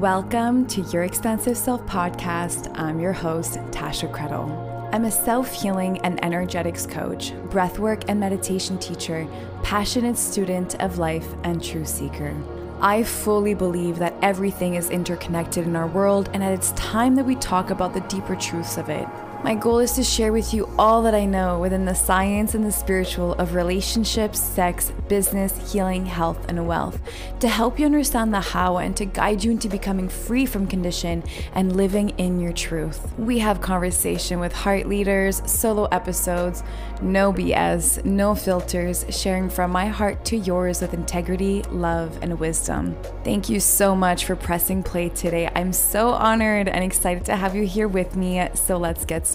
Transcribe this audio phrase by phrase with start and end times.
[0.00, 2.76] Welcome to Your Expansive Self podcast.
[2.78, 4.48] I'm your host, Tasha Credle.
[4.90, 9.28] I'm a self healing and energetics coach, breathwork and meditation teacher,
[9.62, 12.34] passionate student of life, and true seeker.
[12.80, 17.26] I fully believe that everything is interconnected in our world, and that it's time that
[17.26, 19.06] we talk about the deeper truths of it.
[19.44, 22.64] My goal is to share with you all that I know within the science and
[22.64, 27.00] the spiritual of relationships, sex, business, healing, health, and wealth,
[27.40, 31.24] to help you understand the how and to guide you into becoming free from condition
[31.54, 33.12] and living in your truth.
[33.18, 36.62] We have conversation with heart leaders, solo episodes,
[37.02, 42.96] no BS, no filters, sharing from my heart to yours with integrity, love, and wisdom.
[43.24, 45.50] Thank you so much for pressing play today.
[45.52, 48.48] I'm so honored and excited to have you here with me.
[48.54, 49.31] So let's get started.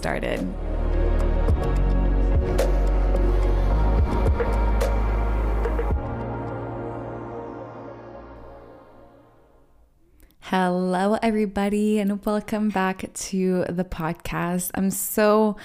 [10.40, 14.70] Hello, everybody, and welcome back to the podcast.
[14.74, 15.56] I'm so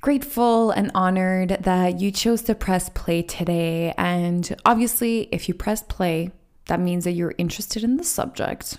[0.00, 3.92] grateful and honored that you chose to press play today.
[3.98, 6.30] And obviously, if you press play,
[6.68, 8.78] that means that you're interested in the subject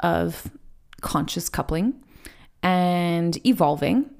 [0.00, 0.50] of
[1.00, 2.02] conscious coupling
[2.62, 4.10] and evolving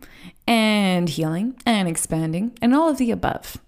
[0.46, 3.58] and healing and expanding and all of the above.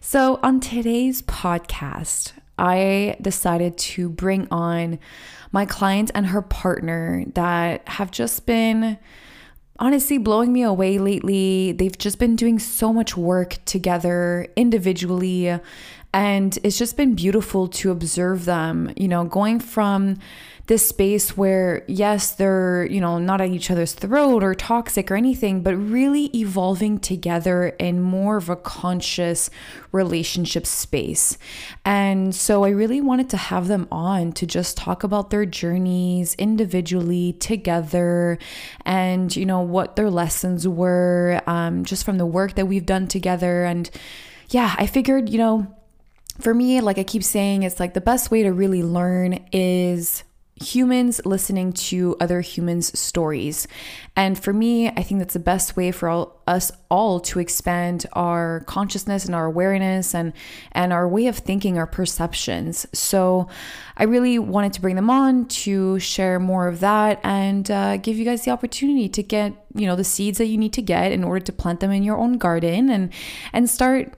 [0.00, 4.98] So, on today's podcast, I decided to bring on
[5.52, 8.98] my client and her partner that have just been
[9.78, 11.72] honestly blowing me away lately.
[11.72, 15.58] They've just been doing so much work together individually,
[16.14, 20.18] and it's just been beautiful to observe them, you know, going from
[20.66, 25.14] this space where, yes, they're, you know, not at each other's throat or toxic or
[25.14, 29.48] anything, but really evolving together in more of a conscious
[29.92, 31.38] relationship space.
[31.84, 36.34] And so I really wanted to have them on to just talk about their journeys
[36.34, 38.36] individually together
[38.84, 43.06] and, you know, what their lessons were um, just from the work that we've done
[43.06, 43.64] together.
[43.64, 43.88] And
[44.50, 45.72] yeah, I figured, you know,
[46.40, 50.24] for me, like I keep saying, it's like the best way to really learn is
[50.58, 53.68] humans listening to other humans' stories.
[54.16, 58.06] And for me, I think that's the best way for all, us all to expand
[58.14, 60.32] our consciousness and our awareness and
[60.72, 62.86] and our way of thinking, our perceptions.
[62.92, 63.48] So,
[63.98, 68.16] I really wanted to bring them on to share more of that and uh, give
[68.16, 71.12] you guys the opportunity to get you know the seeds that you need to get
[71.12, 73.12] in order to plant them in your own garden and
[73.52, 74.14] and start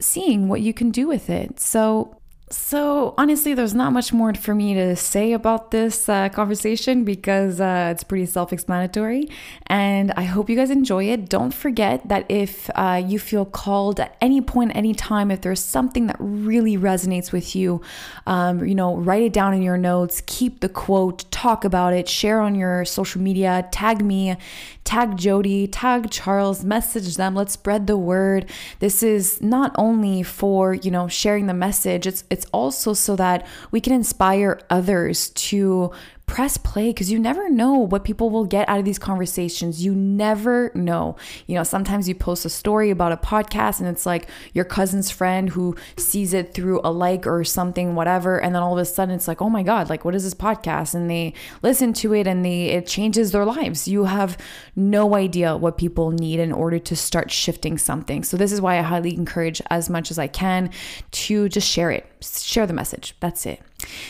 [0.00, 1.58] seeing what you can do with it.
[1.58, 2.21] So
[2.52, 7.62] so, honestly, there's not much more for me to say about this uh, conversation because
[7.62, 9.30] uh, it's pretty self explanatory.
[9.68, 11.30] And I hope you guys enjoy it.
[11.30, 15.64] Don't forget that if uh, you feel called at any point, any time, if there's
[15.64, 17.80] something that really resonates with you,
[18.26, 22.06] um, you know, write it down in your notes, keep the quote, talk about it,
[22.06, 24.36] share on your social media, tag me,
[24.84, 27.34] tag Jody, tag Charles, message them.
[27.34, 28.50] Let's spread the word.
[28.80, 33.46] This is not only for, you know, sharing the message, it's, it's also so that
[33.70, 35.92] we can inspire others to
[36.26, 39.84] press play because you never know what people will get out of these conversations.
[39.84, 41.16] You never know.
[41.46, 45.10] You know, sometimes you post a story about a podcast and it's like your cousin's
[45.10, 48.40] friend who sees it through a like or something, whatever.
[48.40, 50.34] And then all of a sudden it's like, oh my God, like what is this
[50.34, 50.94] podcast?
[50.94, 53.86] And they listen to it and they it changes their lives.
[53.86, 54.38] You have
[54.74, 58.24] no idea what people need in order to start shifting something.
[58.24, 60.70] So this is why I highly encourage as much as I can
[61.10, 62.06] to just share it.
[62.22, 63.16] Share the message.
[63.20, 63.60] That's it.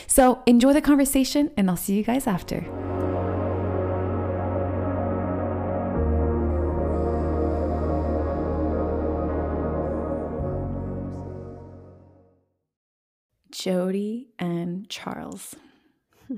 [0.07, 2.67] So enjoy the conversation, and I'll see you guys after.
[13.63, 15.55] Jody and Charles.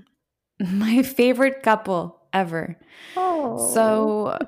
[0.60, 2.78] My favorite couple ever.
[3.16, 3.72] Oh.
[3.72, 4.38] So,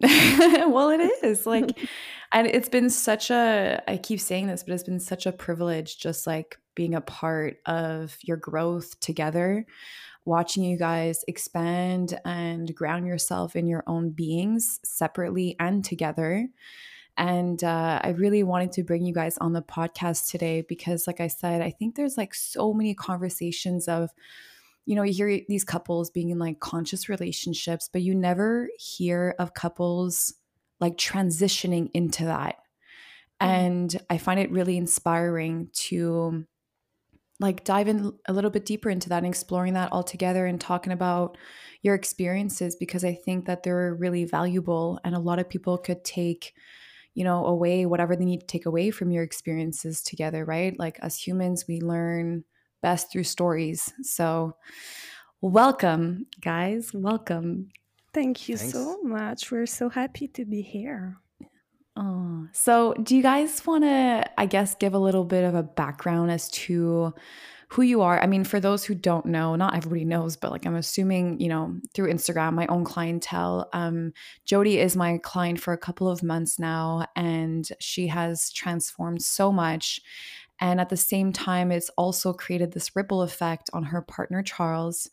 [0.00, 1.76] well, it is like,
[2.36, 5.98] and it's been such a, I keep saying this, but it's been such a privilege
[5.98, 9.64] just like being a part of your growth together,
[10.26, 16.46] watching you guys expand and ground yourself in your own beings separately and together.
[17.16, 21.22] And uh, I really wanted to bring you guys on the podcast today because, like
[21.22, 24.10] I said, I think there's like so many conversations of,
[24.84, 29.34] you know, you hear these couples being in like conscious relationships, but you never hear
[29.38, 30.34] of couples
[30.80, 32.56] like transitioning into that.
[33.42, 33.46] Mm.
[33.46, 36.44] And I find it really inspiring to
[37.38, 40.60] like dive in a little bit deeper into that and exploring that all together and
[40.60, 41.36] talking about
[41.82, 46.02] your experiences because I think that they're really valuable and a lot of people could
[46.02, 46.54] take
[47.12, 50.98] you know away whatever they need to take away from your experiences together right like
[51.02, 52.44] as humans we learn
[52.82, 54.54] best through stories so
[55.42, 56.92] Welcome, guys.
[56.94, 57.68] Welcome.
[58.16, 58.72] Thank you Thanks.
[58.72, 59.52] so much.
[59.52, 61.18] We're so happy to be here.
[61.96, 65.62] Oh, so do you guys want to, I guess, give a little bit of a
[65.62, 67.12] background as to
[67.68, 68.18] who you are?
[68.18, 71.48] I mean, for those who don't know, not everybody knows, but like I'm assuming, you
[71.48, 74.14] know, through Instagram, my own clientele, um,
[74.46, 79.52] Jody is my client for a couple of months now, and she has transformed so
[79.52, 80.00] much.
[80.60, 85.10] And at the same time, it's also created this ripple effect on her partner, Charles.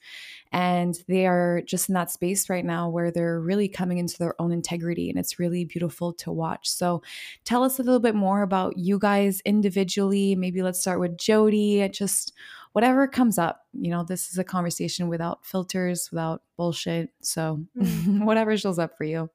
[0.52, 4.40] And they are just in that space right now where they're really coming into their
[4.42, 5.10] own integrity.
[5.10, 6.70] And it's really beautiful to watch.
[6.70, 7.02] So
[7.44, 10.36] tell us a little bit more about you guys individually.
[10.36, 11.88] Maybe let's start with Jody.
[11.90, 12.34] Just
[12.74, 13.66] whatever comes up.
[13.74, 17.10] You know, this is a conversation without filters, without bullshit.
[17.22, 18.24] So mm.
[18.26, 19.30] whatever shows up for you.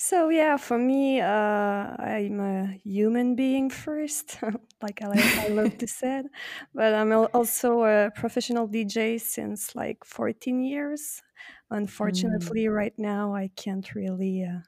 [0.00, 1.26] So yeah, for me, uh,
[1.98, 4.38] I'm a human being first,
[4.82, 5.08] like I,
[5.46, 6.22] I love to say,
[6.72, 11.20] but I'm also a professional DJ since like 14 years.
[11.72, 11.78] Mm.
[11.78, 14.60] Unfortunately, right now I can't really uh,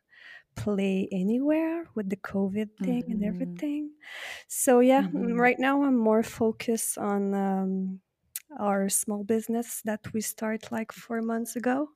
[0.56, 3.28] play anywhere with the COVID thing and mm-hmm.
[3.28, 3.92] everything.
[4.48, 8.00] So yeah, mm, hmm right now I'm more focused on um,
[8.58, 11.90] our small business that we start like four months ago.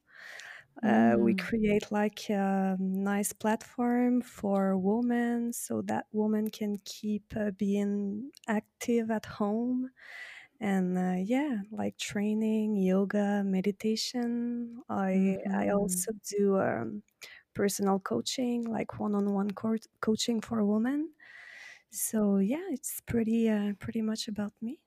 [0.83, 1.39] Uh, we mm.
[1.39, 9.11] create like a nice platform for women so that women can keep uh, being active
[9.11, 9.89] at home
[10.61, 14.83] and uh, yeah like training yoga meditation.
[14.89, 15.77] I i mm-hmm.
[15.77, 17.03] also do um,
[17.55, 21.11] personal coaching like one-on-one co- coaching for women.
[21.91, 24.81] So yeah it's pretty uh, pretty much about me.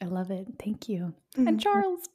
[0.00, 0.46] I love it.
[0.58, 1.14] Thank you.
[1.36, 1.58] And mm-hmm.
[1.58, 2.08] charles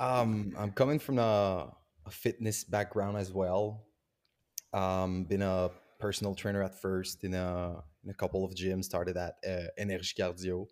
[0.00, 1.70] Um, I'm coming from a,
[2.06, 3.84] a fitness background as well.
[4.72, 8.84] Um, been a personal trainer at first in a in a couple of gyms.
[8.84, 10.66] Started at uh, Energy Cardio,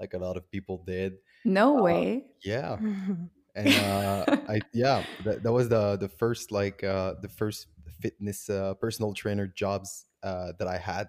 [0.00, 1.14] like a lot of people did.
[1.44, 2.24] No uh, way.
[2.44, 2.76] Yeah.
[3.54, 7.68] and uh, I yeah that, that was the the first like uh, the first
[8.00, 11.08] fitness uh, personal trainer jobs uh, that I had,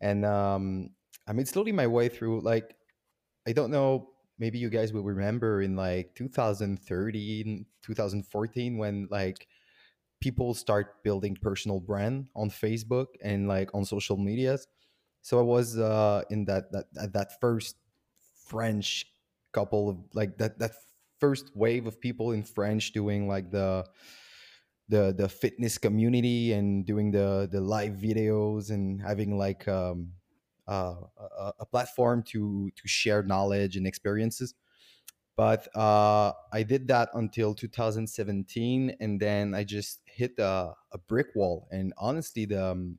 [0.00, 0.90] and um,
[1.26, 2.40] I made slowly my way through.
[2.42, 2.76] Like
[3.48, 9.46] I don't know maybe you guys will remember in like 2013 2014 when like
[10.20, 14.66] people start building personal brand on facebook and like on social medias.
[15.22, 17.76] So i was uh in that that that first
[18.46, 19.06] french
[19.52, 20.72] couple of like that that
[21.20, 23.86] first wave of people in french doing like the
[24.88, 30.08] the the fitness community and doing the the live videos and having like um
[30.66, 30.94] uh,
[31.58, 34.54] a, platform to to share knowledge and experiences.
[35.36, 41.28] But uh, I did that until 2017, and then I just hit a, a brick
[41.34, 41.66] wall.
[41.72, 42.98] And honestly, the um,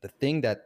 [0.00, 0.60] the thing that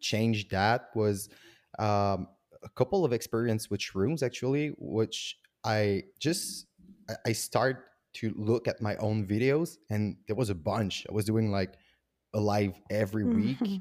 [0.00, 1.30] changed that was
[1.78, 2.28] um,
[2.62, 6.66] a couple of experience with shrooms actually, which I just
[7.26, 7.84] I start
[8.14, 11.06] to look at my own videos, and there was a bunch.
[11.08, 11.74] I was doing like
[12.34, 13.80] a live every week.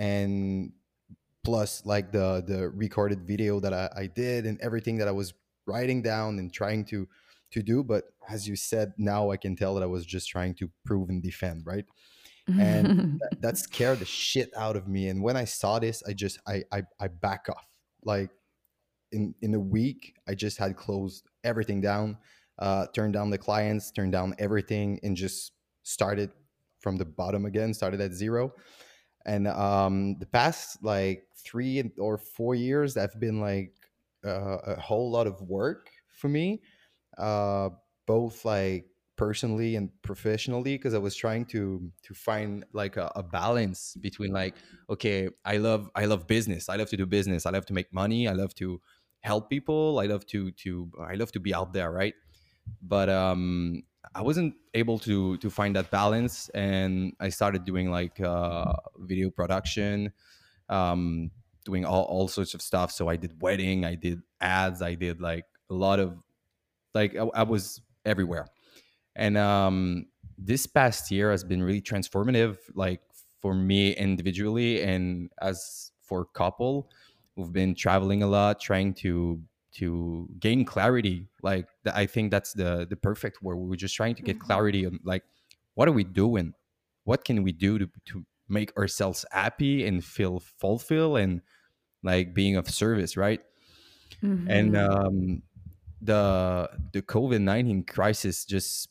[0.00, 0.72] And
[1.44, 5.34] plus like the the recorded video that I, I did and everything that I was
[5.66, 7.06] writing down and trying to
[7.52, 7.84] to do.
[7.84, 11.10] But as you said, now I can tell that I was just trying to prove
[11.10, 11.84] and defend, right?
[12.46, 15.08] And that, that, scared the shit out of me.
[15.08, 17.66] And when I saw this, I just I I, I back off.
[18.02, 18.30] Like
[19.12, 22.16] in in a week, I just had closed everything down,
[22.58, 25.52] uh, turned down the clients, turned down everything, and just
[25.82, 26.30] started
[26.80, 27.74] from the bottom again.
[27.74, 28.54] Started at zero
[29.26, 33.72] and um the past like three or four years have been like
[34.24, 36.60] uh, a whole lot of work for me
[37.18, 37.68] uh
[38.06, 38.86] both like
[39.16, 44.32] personally and professionally because i was trying to to find like a, a, balance between
[44.32, 44.54] like
[44.88, 47.92] okay i love i love business i love to do business i love to make
[47.92, 48.80] money i love to
[49.20, 52.14] help people i love to to i love to be out there right?
[52.82, 53.82] But um
[54.14, 59.30] I wasn't able to to find that balance, and I started doing like uh, video
[59.30, 60.12] production,
[60.68, 61.30] um,
[61.64, 62.90] doing all, all sorts of stuff.
[62.90, 66.18] So I did wedding, I did ads, I did like a lot of
[66.94, 68.48] like I, I was everywhere,
[69.14, 73.00] and um, this past year has been really transformative, like
[73.40, 76.90] for me individually and as for couple.
[77.36, 79.40] We've been traveling a lot, trying to
[79.72, 84.14] to gain clarity like i think that's the the perfect word we were just trying
[84.14, 84.46] to get mm-hmm.
[84.46, 85.22] clarity on like
[85.74, 86.52] what are we doing
[87.04, 91.40] what can we do to, to make ourselves happy and feel fulfilled and
[92.02, 93.40] like being of service right
[94.22, 94.50] mm-hmm.
[94.50, 95.42] and um
[96.02, 98.88] the the covid-19 crisis just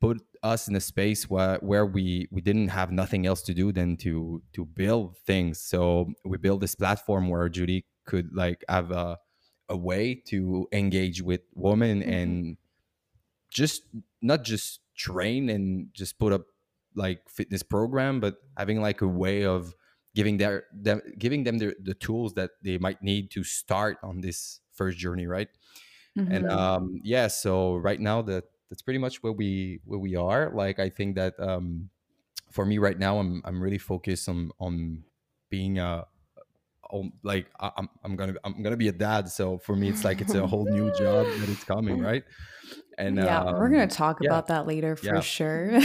[0.00, 3.72] put us in a space where where we we didn't have nothing else to do
[3.72, 8.90] than to to build things so we built this platform where judy could like have
[8.90, 9.18] a
[9.68, 12.12] a way to engage with women Mhm.
[12.12, 12.56] and
[13.50, 13.82] just
[14.22, 16.46] not just train and just put up
[16.94, 19.74] like fitness program but having like a way of
[20.14, 24.20] giving their them giving them the, the tools that they might need to start on
[24.20, 25.48] this first journey right
[26.16, 26.50] and Mhm.
[26.50, 30.78] um yeah so right now that that's pretty much where we where we are like
[30.78, 31.90] i think that um
[32.52, 35.04] for me right now i'm i'm really focused on on
[35.50, 36.06] being a
[36.90, 40.04] on, like I, I'm I'm gonna I'm gonna be a dad, so for me it's
[40.04, 42.24] like it's a whole new job that it's coming, right?
[42.98, 45.22] And yeah, we're gonna um, talk yeah, about that later for yeah.
[45.22, 45.80] sure.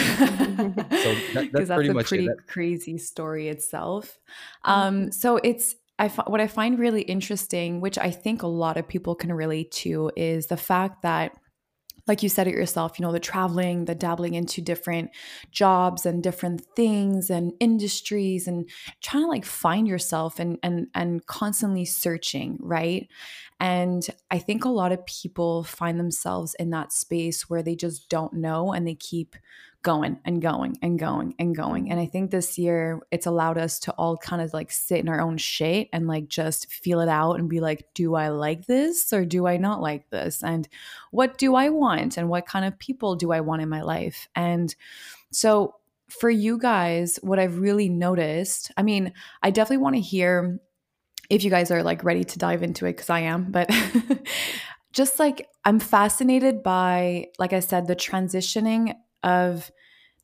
[0.96, 2.24] So that, that's that's pretty a much it.
[2.24, 4.20] pretty That, crazy story itself.
[4.64, 5.12] Um, Mhm.
[5.12, 9.16] so it's I what I find really interesting, which I think a lot of people
[9.16, 11.34] can relate to, is the fact that
[12.10, 15.12] like you said it yourself, you know, the traveling, the dabbling into different
[15.52, 18.70] jobs and different things and industries and
[19.02, 23.08] trying to like find yourself and and and constantly searching, right?
[23.62, 28.10] And I think a lot of people find themselves in that space where they just
[28.10, 29.36] don't know and they keep
[29.82, 31.84] going and going and going and going.
[31.84, 31.92] Mm-hmm.
[31.94, 35.08] And I think this year it's allowed us to all kind of like sit in
[35.08, 38.66] our own shit and like just feel it out and be like, do I like
[38.66, 40.44] this or do I not like this?
[40.44, 40.68] And
[41.12, 44.28] what do I want and what kind of people do I want in my life?
[44.36, 44.74] And
[45.32, 45.76] so
[46.10, 50.60] for you guys, what I've really noticed, I mean, I definitely want to hear
[51.30, 53.70] if you guys are like ready to dive into it because I am, but
[54.92, 59.72] just like I'm fascinated by, like I said, the transitioning of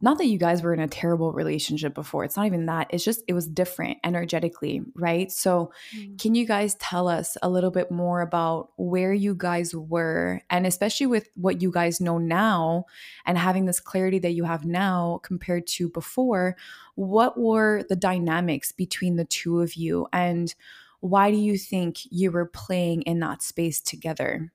[0.01, 2.25] not that you guys were in a terrible relationship before.
[2.25, 2.87] It's not even that.
[2.89, 5.31] It's just, it was different energetically, right?
[5.31, 6.19] So, Mm.
[6.19, 10.67] can you guys tell us a little bit more about where you guys were and
[10.67, 12.85] especially with what you guys know now
[13.25, 16.57] and having this clarity that you have now compared to before,
[16.95, 20.55] what were the dynamics between the two of you and
[20.99, 24.51] why do you think you were playing in that space together?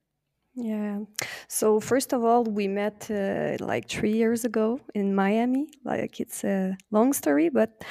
[0.61, 0.99] Yeah.
[1.47, 5.67] So first of all, we met uh, like three years ago in Miami.
[5.83, 7.83] Like it's a long story, but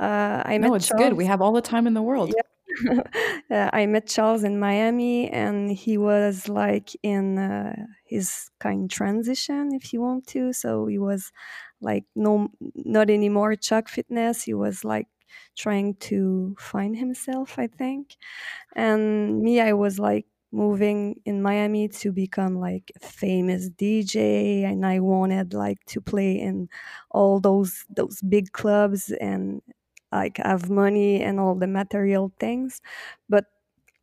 [0.00, 1.12] uh, I met No, it's good.
[1.12, 2.32] We have all the time in the world.
[2.34, 3.02] Yeah.
[3.50, 9.74] uh, I met Charles in Miami, and he was like in uh, his kind transition,
[9.74, 10.52] if you want to.
[10.54, 11.30] So he was
[11.82, 14.42] like no, not anymore Chuck Fitness.
[14.44, 15.08] He was like
[15.56, 18.16] trying to find himself, I think.
[18.74, 24.86] And me, I was like moving in Miami to become like a famous DJ, and
[24.86, 26.68] I wanted like to play in
[27.10, 29.62] all those those big clubs and
[30.12, 32.80] like have money and all the material things.
[33.28, 33.46] But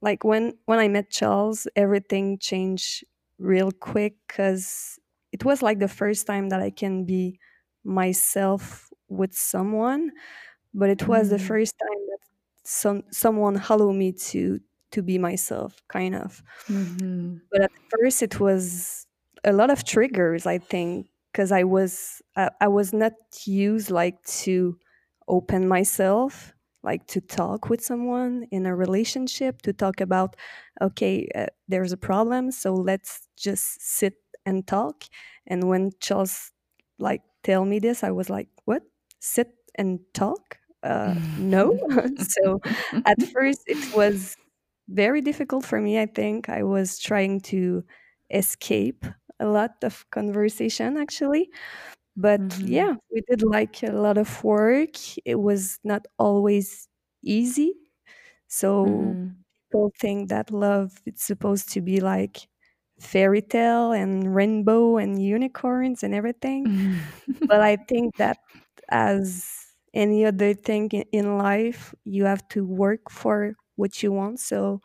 [0.01, 3.05] like when when I met Charles, everything changed
[3.39, 4.99] real quick because
[5.31, 7.39] it was like the first time that I can be
[7.83, 10.11] myself with someone
[10.73, 12.19] but it was the Mm, first time that
[12.63, 14.59] some someone allowed me to
[14.91, 16.43] to be myself kind of.
[16.67, 19.05] Mhm, but at first it was
[19.43, 23.13] a lot of triggers i think because i was I, I was not
[23.45, 24.77] used like to
[25.27, 30.35] open myself like to talk with someone in a relationship to talk about
[30.81, 35.03] okay uh, there's a problem so let's just sit and talk.
[35.45, 36.51] And when charles
[36.99, 38.83] like tell me this i was like what?
[39.19, 40.57] Sit and talk?
[40.83, 41.71] Uh no?
[42.17, 42.59] So
[43.05, 44.35] at first it was
[44.91, 46.49] very difficult for me i think.
[46.49, 47.83] I was trying to
[48.31, 49.05] escape
[49.39, 51.49] a lot of conversation actually.
[52.17, 54.95] But Mhm, yeah we did like a lot of work.
[55.25, 56.89] It was not always
[57.23, 57.75] easy.
[58.47, 62.47] So mhm, people think that love it's supposed to be like
[62.99, 66.69] fairy tale and rainbow and unicorns and everything.
[67.47, 68.37] But i think that
[68.89, 74.39] as any other thing in life you have to work for what you want.
[74.41, 74.81] So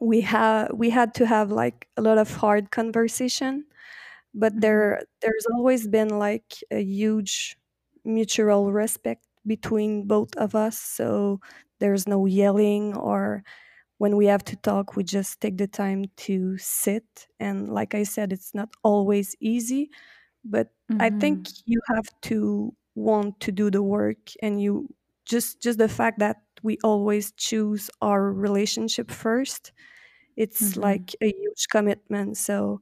[0.00, 3.64] we have we had to have like a lot of hard conversation
[4.34, 7.56] but mhm, there there's always been like a huge
[8.04, 10.78] mutual respect between both of us.
[10.78, 11.40] So
[11.80, 13.44] there's no yelling or
[13.98, 17.28] when we have to talk we just take the time to sit.
[17.40, 19.90] And like i said it's not always easy
[20.44, 20.68] but
[21.00, 24.94] i think mhm, you have to want to do the work and you
[25.26, 29.72] just just the fact that we always choose our relationship first
[30.36, 32.80] it's mhm, like a huge commitment so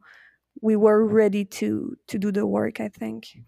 [0.62, 3.38] we were ready to to do the work i think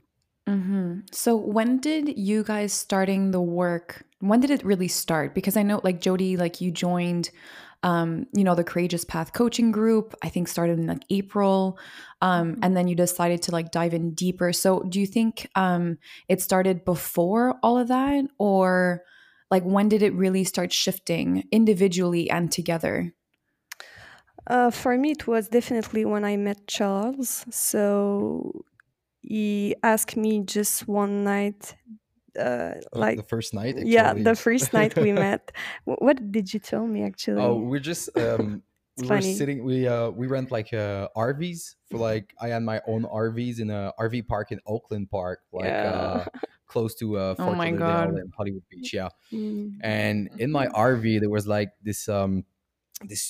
[0.49, 1.03] mhm.
[1.15, 4.05] So when did you guys starting the work?
[4.21, 5.35] When did it really start?
[5.35, 7.31] Because I know like Jody, like you joined
[7.83, 11.79] um, you know, the Courageous Path coaching group, I think started in like April.
[12.23, 12.63] Um, Mhm.
[12.63, 14.55] and then you decided to like dive in deeper.
[14.55, 15.99] So do you think um
[16.29, 18.25] it started before all of that?
[18.39, 19.03] Or
[19.55, 23.15] like when did it really start shifting individually and together?
[24.47, 27.47] Uh, for me, it was definitely when I met Charles.
[27.51, 28.65] So
[29.23, 31.77] he asked me just one night,
[32.39, 35.53] uh, Uh, like, the first night, yeah, the first night we met.
[35.85, 37.43] What did you tell me actually?
[37.43, 38.63] Oh, we're just um
[38.97, 42.63] It's we were sitting we uh we rent like uh RVs for like I had
[42.63, 45.83] my own RVs in a RV park in Oakland Park, like Yeah.
[45.83, 46.27] uh
[46.75, 48.09] close to uh Oh Fort my Lauderdale God.
[48.21, 49.09] and Hollywood Beach, yeah.
[49.33, 49.79] Mm.
[49.83, 52.33] And in my RV there was like this um
[53.13, 53.23] this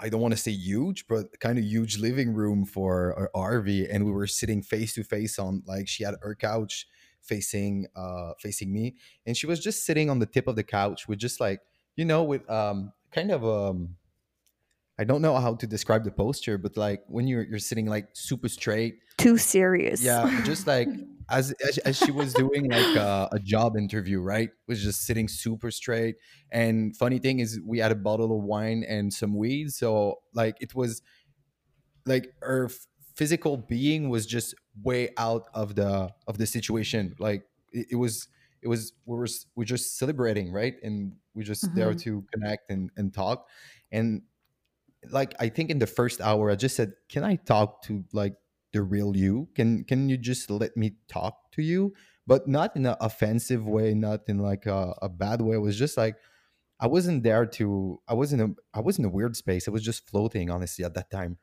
[0.00, 2.92] I don't want to say huge, but kind of huge living room for
[3.34, 6.74] our RV, and we were sitting face to face on like she had her couch
[7.30, 8.84] facing uh facing me,
[9.26, 11.60] and she was just sitting on the tip of the couch with just like
[11.98, 13.96] you know with um kind of um
[15.00, 18.06] I don't know how to describe the posture, but like when you're you're sitting like
[18.14, 20.02] super straight, Too serious.
[20.02, 20.88] yeah, just like
[21.30, 24.50] as as, as she was doing like a, a job interview, right?
[24.66, 26.16] Was just sitting super straight.
[26.50, 30.56] And funny thing is, we had a bottle of wine and some weed, so like
[30.60, 31.02] it was
[32.06, 37.14] like her f- physical being was just way out of the of the situation.
[37.18, 38.28] Like it, it was
[38.62, 40.74] it was we were we are just celebrating, right?
[40.82, 42.02] And we're just there Mhm.
[42.04, 43.48] to connect and and talk.
[43.92, 44.22] And
[45.10, 48.36] like I think in the first hour, I just said, "Can I talk to like
[48.72, 49.48] the real you?
[49.54, 51.94] Can can you just let me talk to you?"
[52.26, 55.56] But not in an offensive way, not in like a, a bad way.
[55.56, 56.16] It was just like
[56.80, 58.00] I wasn't there to.
[58.08, 58.42] I wasn't.
[58.42, 59.68] A, I was in a weird space.
[59.68, 61.38] I was just floating, honestly, at that time.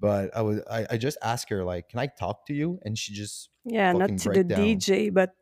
[0.00, 0.60] But I was.
[0.70, 3.92] I, I just asked her like, "Can I talk to you?" And she just Yeah,
[3.92, 4.44] not to the down.
[4.44, 5.34] DJ, but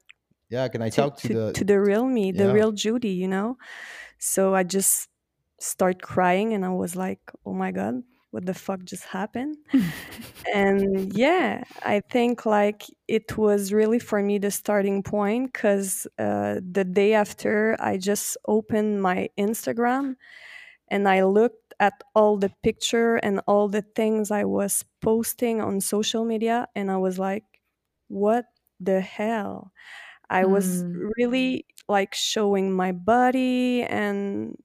[0.48, 1.54] Yeah, can I to, talk to to, the?
[1.54, 2.52] to the real me, the Yeah.
[2.52, 3.58] real Judy, you know?
[4.18, 5.08] So I just
[5.60, 9.58] start crying and I was like, oh my God, what the fuck just happened?
[10.54, 16.60] and yeah, I think like it was really for me the starting point because uh,
[16.68, 20.16] the day after I just opened my Instagram
[20.88, 25.80] and I looked at all the picture and all the things I was posting on
[25.80, 27.44] social media and I was like,
[28.09, 28.46] what
[28.80, 29.72] the hell?
[30.30, 31.12] I was Mm.
[31.18, 34.57] really like showing my body and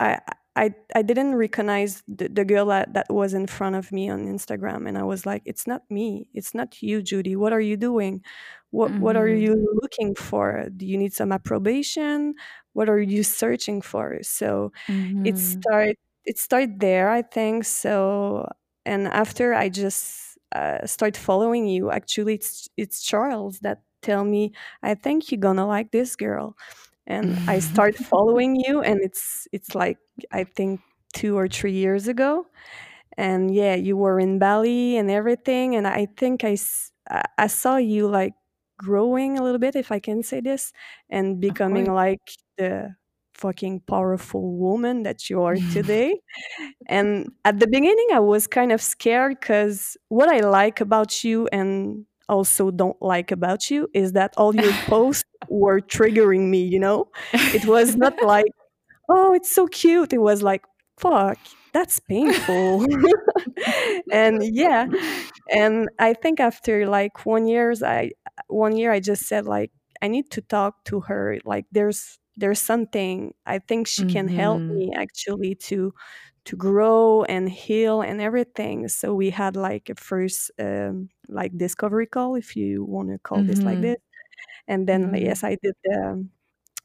[0.00, 0.20] I
[0.56, 4.26] I I didn't recognize the, the girl that, that was in front of me on
[4.26, 6.28] Instagram and I was like, it's not me.
[6.34, 7.36] It's not you, Judy.
[7.36, 8.22] What are you doing?
[8.70, 9.46] What what are Mhm.
[9.46, 10.68] you looking for?
[10.76, 12.34] Do you need some approbation?
[12.74, 14.18] What are you searching for?
[14.22, 14.72] So
[15.24, 15.38] it Mhm.
[15.38, 17.64] start it started there, I think.
[17.64, 18.48] So
[18.86, 24.52] and after I just uh, start following you, actually it's it's Charles that tell me,
[24.82, 26.56] I think you're gonna like this girl
[27.06, 29.98] and I start following you and it's it's like
[30.32, 30.80] I think
[31.14, 32.46] 2 or 3 years ago.
[33.18, 36.56] And yeah you were in Bali and everything and I think I
[37.38, 38.34] I saw you like
[38.78, 40.72] growing a little bit if I can say this
[41.10, 42.20] and becoming like
[42.58, 42.96] the
[43.34, 46.20] fucking powerful woman that you are today.
[46.88, 51.48] And at the beginning I was kind of scared cuz what I like about you
[51.52, 56.78] and also don't like about you is that all your posts were triggering me, you
[56.80, 57.10] know?
[57.52, 58.46] It was not like,
[59.08, 60.12] oh, it's so cute.
[60.12, 60.64] It was like,
[60.98, 61.38] fuck,
[61.72, 62.86] that's painful.
[64.10, 64.86] and yeah,
[65.52, 68.12] and I think after like one years, I
[68.48, 69.70] one year I just said like
[70.02, 71.38] I need to talk to her.
[71.44, 74.68] Like there's there's something I think she can help Mhm.
[74.68, 75.94] me actually to
[76.44, 78.88] to grow and heal and everything.
[78.88, 83.44] So we had like a first um, like discovery call, if you want to call
[83.44, 83.82] this like Mhm.
[83.82, 83.96] this.
[84.68, 85.16] And then Mhm.
[85.16, 86.28] yes, I did the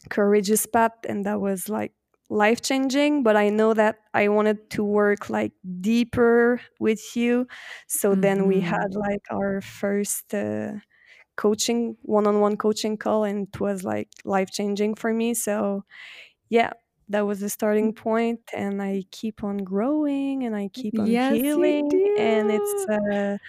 [0.10, 1.94] courageous path and that was like
[2.30, 7.48] life changing but i know that i wanted to work like deeper with you
[7.88, 8.62] so then we Mhm.
[8.62, 10.74] had like our first uh,
[11.38, 15.84] coaching one-on-one coaching call and it was like life changing for me so
[16.50, 16.72] yeah
[17.10, 21.16] that was the starting point and i keep on growing and i keep on Yes,
[21.16, 23.40] healing and it's a,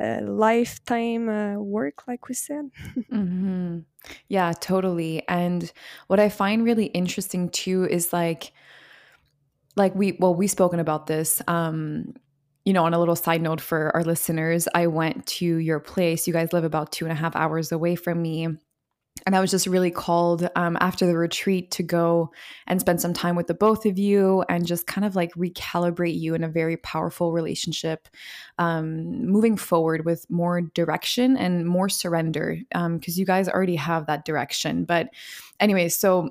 [0.00, 2.70] a lifetime uh, work like we said
[3.10, 3.80] hmm
[4.28, 5.26] Yeah, totally.
[5.28, 5.72] And
[6.06, 8.52] what I find really interesting too is like,
[9.76, 11.40] like we, well, we've spoken about this.
[11.46, 12.14] Um,
[12.64, 16.26] you know, on a little side note for our listeners, I went to your place.
[16.26, 18.48] You guys live about two and a half hours away from me.
[19.26, 22.32] And I was just really called um, after the retreat to go
[22.66, 26.18] and spend some time with the both of you and just kind of like recalibrate
[26.18, 28.08] you in a very powerful relationship,
[28.58, 34.24] um, moving forward with more direction and more surrender because you guys already have that
[34.24, 34.84] direction.
[34.84, 35.08] But,
[35.58, 36.30] anyway, so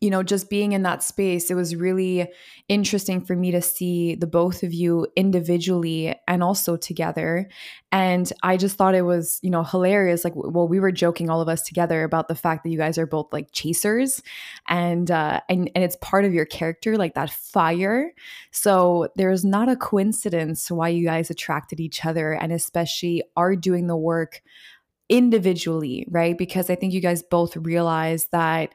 [0.00, 2.28] you know, just being in that space, it was really
[2.68, 7.48] interesting for me to see the both of you individually and also together.
[7.92, 10.24] And I just thought it was, you know, hilarious.
[10.24, 12.98] Like, well, we were joking all of us together about the fact that you guys
[12.98, 14.20] are both like chasers,
[14.68, 18.12] and uh, and and it's part of your character, like that fire.
[18.50, 23.86] So there's not a coincidence why you guys attracted each other, and especially are doing
[23.86, 24.42] the work
[25.08, 26.36] individually, right?
[26.36, 28.70] Because I think you guys both realize that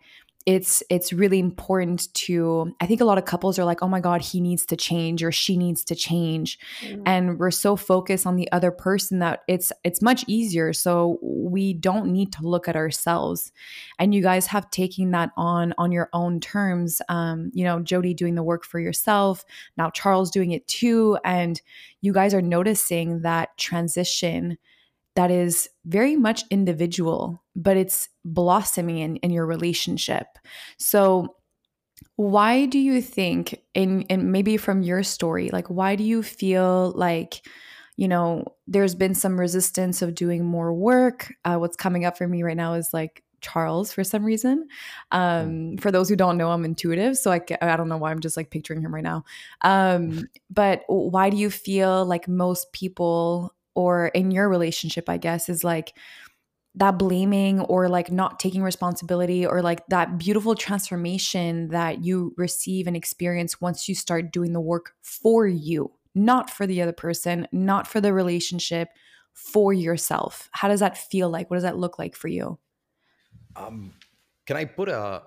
[0.49, 3.99] it's it's really important to i think a lot of couples are like oh my
[3.99, 6.57] god he needs to change or she needs to change.
[6.81, 7.03] Mm-hmm.
[7.05, 10.73] and we're so focused on the other person that it's it's much easier.
[10.73, 13.51] So we don't need to look at ourselves.
[13.99, 16.99] And you guys have taken that on on your own terms.
[17.09, 19.45] Um you know jody doing the work for yourself.
[19.77, 21.17] Now charles doing it too.
[21.23, 21.61] And
[22.01, 24.57] you guys are noticing that transition
[25.19, 30.27] that is very much individual, but it's blossoming in, in your relationship.
[30.77, 31.35] So,
[32.15, 36.93] why do you think, in, and maybe from your story, like, why do you feel
[36.95, 37.45] like,
[37.97, 41.33] you know, there's been some resistance of doing more work?
[41.43, 44.69] Uh, what's coming up for me right now is like Charles for some reason.
[45.11, 48.21] Um, for those who don't know, I'm intuitive, so I I don't know why I'm
[48.21, 49.25] just like picturing him right now.
[49.63, 55.47] Um, but why do you feel like most people or in your relationship, I guess,
[55.47, 55.93] is like
[56.75, 62.87] that blaming or like not taking responsibility or like that beautiful transformation that you receive
[62.87, 67.47] and experience once you start doing the work for you, not for the other person,
[67.53, 68.89] not for the relationship,
[69.33, 70.49] for yourself.
[70.51, 71.49] How does that feel like?
[71.49, 72.59] What does that look like for you?
[73.55, 73.93] Um,
[74.45, 75.23] can I put a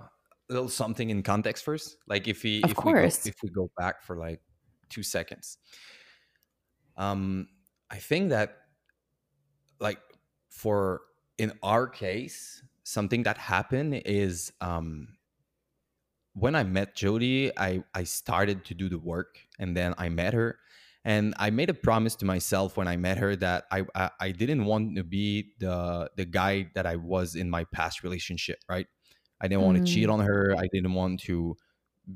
[0.50, 1.96] little something in context first?
[2.06, 3.24] Like if we of if course.
[3.24, 4.42] we go, if we go back for like
[4.90, 5.56] two seconds.
[6.98, 7.48] Um,
[7.92, 8.56] I think that
[9.78, 10.00] like
[10.48, 11.02] for
[11.38, 15.08] in our case, something that happened is um
[16.34, 20.32] when I met Jody, I I started to do the work and then I met
[20.32, 20.58] her
[21.04, 24.30] and I made a promise to myself when I met her that I, I I,
[24.30, 28.86] didn't want to be the the guy that I was in my past relationship, right?
[29.40, 30.12] I didn't want to cheat mm.
[30.12, 30.54] on her.
[30.56, 31.56] I didn't want to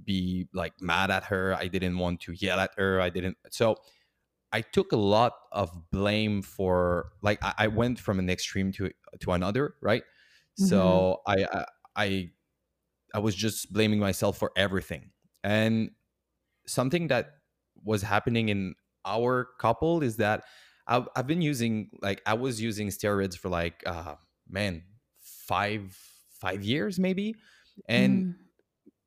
[0.04, 1.54] be like mad at her.
[1.54, 3.00] I didn't want to yell at her.
[3.00, 3.36] I didn't.
[3.50, 3.76] So
[4.52, 8.90] I took a lot of blame for like I, I went from an extreme to
[9.20, 10.02] to another, right?
[10.60, 10.66] Mm-hmm.
[10.66, 12.30] So I, I
[13.14, 15.10] I was just blaming myself for everything.
[15.42, 15.90] And
[16.66, 17.30] something that
[17.84, 20.44] was happening in our couple is that
[20.86, 24.16] I've, I've been using like I was using steroids for like uh
[24.48, 24.82] man
[25.20, 25.96] five
[26.40, 27.34] five years maybe,
[27.88, 28.34] and mm.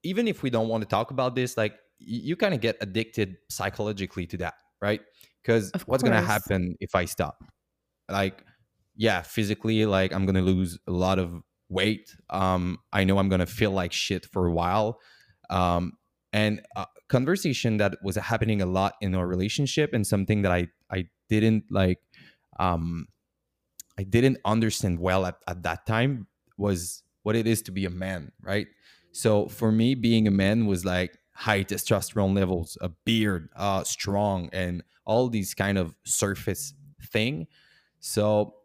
[0.03, 2.77] even if we don't want to talk about this, like you, you kind of get
[2.81, 5.01] addicted psychologically to that, right?
[5.49, 7.43] Because what's gonna happen if i stop?
[8.07, 8.43] Like
[8.95, 12.15] yeah physically like i'm gonna lose a lot of weight.
[12.29, 14.99] Um i know i'm gonna feel like shit for a while.
[15.49, 15.93] Um
[16.31, 20.67] and a conversation that was happening a lot in our relationship and something that i
[20.91, 21.97] i didn't like
[22.59, 23.07] um
[23.97, 27.89] i didn't understand well at, at that time was what it is to be a
[27.89, 28.67] man right?
[29.11, 34.49] So for me being a man was like high testosterone levels, a beard, uh, strong,
[34.51, 37.47] and all these kind of surface thing.
[38.01, 38.55] So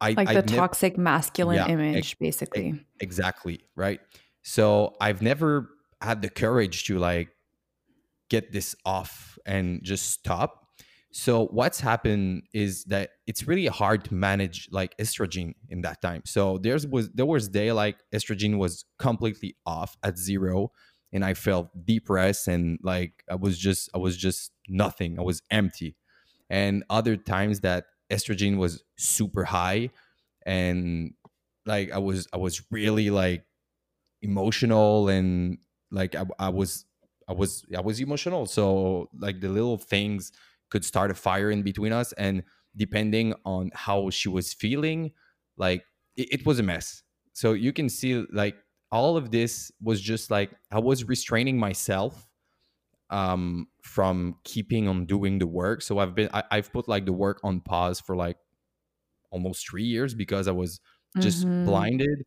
[0.00, 2.84] I like the I've toxic nev- masculine yeah, image, ex- basically.
[2.98, 4.00] Exactly right.
[4.42, 5.68] So I've never
[6.00, 7.28] had the courage to like
[8.28, 10.58] get this off and just stop.
[11.12, 16.22] So what's happened is that it's really hard to manage like estrogen in that time.
[16.24, 20.72] So there's was there was day like estrogen was completely off at zero
[21.12, 25.18] and I felt depressed and like I was just I was just nothing.
[25.18, 25.96] I was empty.
[26.50, 29.90] And other times that estrogen was super high
[30.44, 31.14] and
[31.66, 33.44] like I was I was really like
[34.22, 35.58] emotional and
[35.90, 36.84] like I, I was
[37.28, 38.46] I was I was emotional.
[38.46, 40.32] So like the little things
[40.70, 42.42] could start a fire in between us and
[42.76, 45.12] depending on how she was feeling,
[45.56, 45.84] like
[46.16, 47.02] it, it was a mess.
[47.34, 48.56] So you can see like
[48.92, 52.28] all of this was just like I was restraining myself
[53.08, 55.80] um, from keeping on doing the work.
[55.82, 58.36] So I've been I, have put like the work on pause for like
[59.30, 60.78] almost three years because I was
[61.18, 61.64] just mm-hmm.
[61.64, 62.22] blinded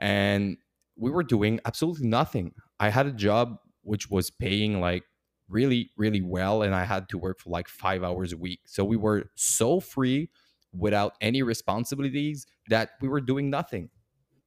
[0.00, 0.58] and
[0.96, 2.52] we were doing absolutely nothing.
[2.80, 5.04] I had a job which was paying like
[5.48, 8.60] really really well and I had to work for like 5 hours a week.
[8.66, 10.30] So we were so free
[10.76, 13.88] without any responsibilities that we were doing nothing.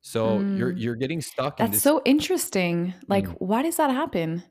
[0.02, 0.58] So mm.
[0.58, 1.58] you're you're getting stuck.
[1.58, 2.94] That's in this- so interesting.
[3.08, 3.36] Like, mm.
[3.40, 4.44] why does that happen?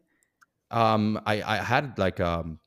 [0.71, 2.61] Um, I I had like um,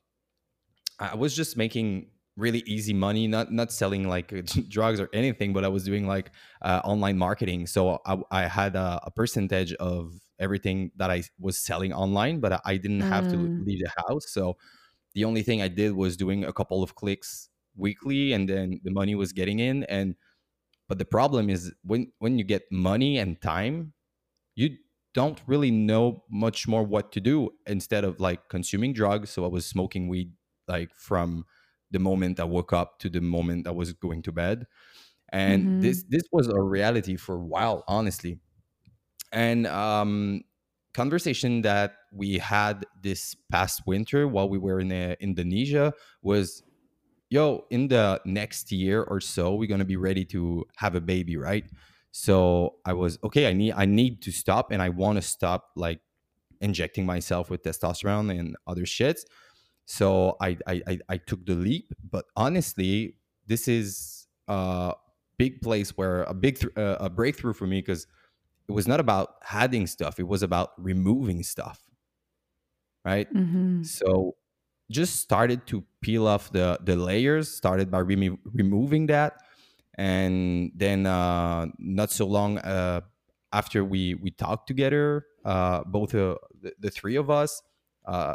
[0.98, 4.32] I was just making really easy money not not selling like
[4.68, 8.74] drugs or anything but i was doing like uh, online marketing so i, I had
[8.74, 13.36] a, a, percentage of everything that i was selling online but i didn't have to
[13.36, 13.64] Mm.
[13.64, 14.56] leave the house so
[15.14, 18.90] the only thing i did was doing a couple of clicks weekly and then the
[18.90, 20.16] money was getting in and
[20.88, 23.92] but the problem is when when you get money and time
[24.54, 24.76] you
[25.14, 29.48] don't really know much more what to do instead of like consuming drugs so i
[29.48, 30.32] was smoking weed
[30.68, 31.44] like from
[31.90, 34.66] the moment I woke up to the moment I was going to bed.
[35.30, 35.80] And Mhm.
[35.80, 38.40] this this was a reality for a while, honestly.
[39.32, 40.42] And um,
[40.94, 45.92] conversation that we had this past winter while we were in uh, Indonesia
[46.22, 46.62] was,
[47.34, 51.36] yo, in the next year or so, we're gonna be ready to have a baby,
[51.36, 51.66] right?
[52.12, 53.48] So I was okay.
[53.48, 56.00] I need I need to stop, and I want to stop like
[56.60, 59.22] injecting myself with testosterone and other shits
[59.86, 61.92] so I, I I took the leap.
[62.10, 63.16] But honestly,
[63.46, 64.94] this is a
[65.38, 68.06] big place where a big th- uh, a breakthrough for me because
[68.68, 71.82] it was not about adding stuff; it was about removing stuff.
[73.04, 73.28] Right.
[73.32, 73.84] Mhm.
[73.84, 74.36] So
[74.90, 77.50] just started to peel off the the layers.
[77.50, 79.42] Started by remo- removing that,
[79.96, 83.00] and then uh, not so long uh,
[83.52, 86.36] after we we talked together, uh, both the,
[86.78, 87.62] the three of us.
[88.04, 88.34] Uh,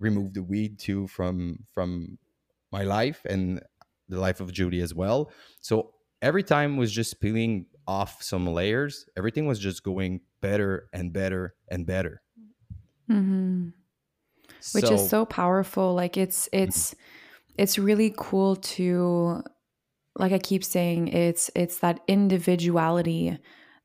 [0.00, 2.18] remove the weed too from from
[2.70, 3.62] my life and
[4.08, 5.30] the life of Judy as well.
[5.60, 9.06] So every time was just peeling off some layers.
[9.16, 12.22] Everything was just going better and better and better.
[13.08, 13.72] Mhm.
[14.72, 15.94] Which is so powerful.
[15.94, 16.94] Like it's it's
[17.56, 19.42] it's really cool to
[20.16, 23.38] like I keep saying it's it's that individuality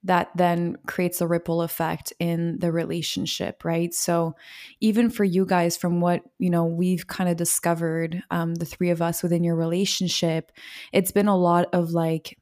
[0.05, 4.35] that then creates a ripple effect in the relationship right so
[4.81, 8.89] even for you guys from what you know we've kind of discovered um, the three
[8.89, 10.51] of us within your relationship
[10.91, 12.37] it's been a lot of like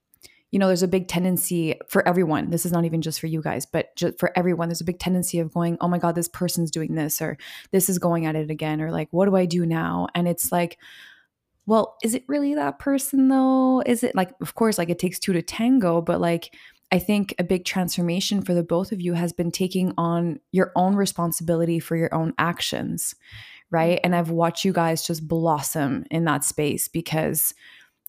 [0.52, 2.50] you know there's a big tendency for everyone.
[2.50, 5.00] This is not even just for you guys but just for everyone there's a big
[5.00, 7.38] tendency of going oh my god this person's doing this or
[7.72, 10.08] this is going at it again or like what do i do now?
[10.14, 10.78] And it's like
[11.66, 13.82] well is it really that person though?
[13.86, 16.54] Is it like of course like it takes two to tango but like
[16.92, 20.74] I think a big transformation for the both of you has been taking on your
[20.76, 23.16] own responsibility for your own actions,
[23.70, 23.98] right?
[23.98, 24.06] Mm-hmm.
[24.06, 27.54] And I've watched you guys just blossom in that space because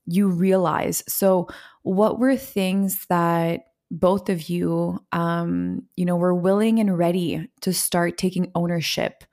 [0.07, 1.03] you realize.
[1.09, 1.49] So,
[1.83, 7.73] what were things that both of you, um, you know, were willing and ready to
[7.73, 9.25] start taking ownership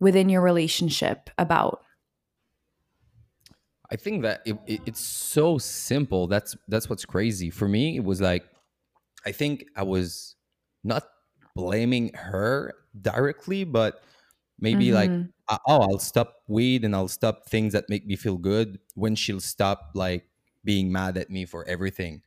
[0.00, 1.82] within your relationship about?
[3.90, 6.26] I think that it, it, it's so simple.
[6.26, 7.96] That's that's what's crazy for me.
[7.96, 8.44] It was like
[9.26, 10.36] I think I was
[10.84, 11.04] not
[11.56, 14.02] blaming her directly, but
[14.60, 15.32] maybe like, Mhm.
[15.48, 19.14] Uh, oh, I'll stop weed and I'll stop things that make me feel good when
[19.14, 20.28] she'll stop like
[20.64, 22.22] being mad at me for everything.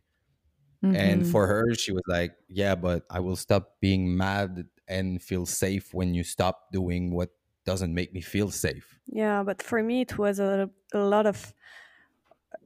[0.92, 1.28] And Mhm.
[1.28, 5.94] for her, she was like, yeah, but I will stop being mad and feel safe
[5.94, 7.30] when you stop doing what
[7.66, 9.00] doesn't make me feel safe.
[9.08, 11.54] Yeah, but for me, it was a, a lot of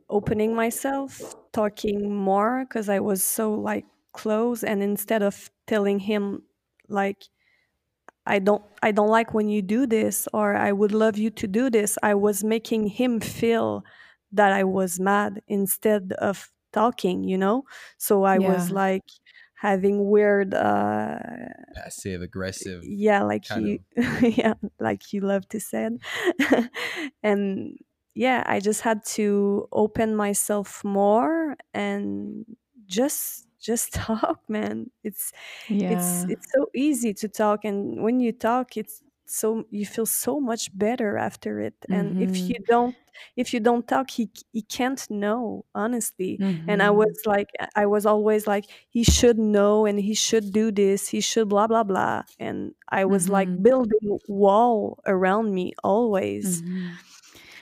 [0.10, 4.64] opening myself, talking more because I was so like close.
[4.64, 6.44] And instead of telling him,
[6.88, 7.24] like,
[8.26, 11.48] I don't, I don't like when you do this, or I would love you to
[11.48, 13.84] do this, I was making him feel
[14.32, 17.64] that I was mad instead of talking, you know?
[17.98, 19.04] So I was like
[19.56, 21.20] having weird, uh,
[21.76, 22.82] Passive aggressive.
[22.84, 23.80] yeah like kind you
[24.22, 25.90] yeah like you love to say
[27.24, 27.78] and
[28.14, 32.46] yeah i just had to open myself more and
[32.86, 35.32] just just talk man it's
[35.80, 36.26] it's Yeah.
[36.28, 40.40] it's it's so easy to talk and when you talk it's so you feel so
[40.40, 42.50] much better after it and if Mhm.
[42.50, 42.96] you don't
[43.38, 47.04] if you don't talk he he can't know honestly and I Mhm.
[47.04, 51.22] was like, I was always like, he should know and he should do this, he
[51.22, 53.62] should blah blah blah, and I was like Mhm.
[53.62, 56.64] building wall around me always.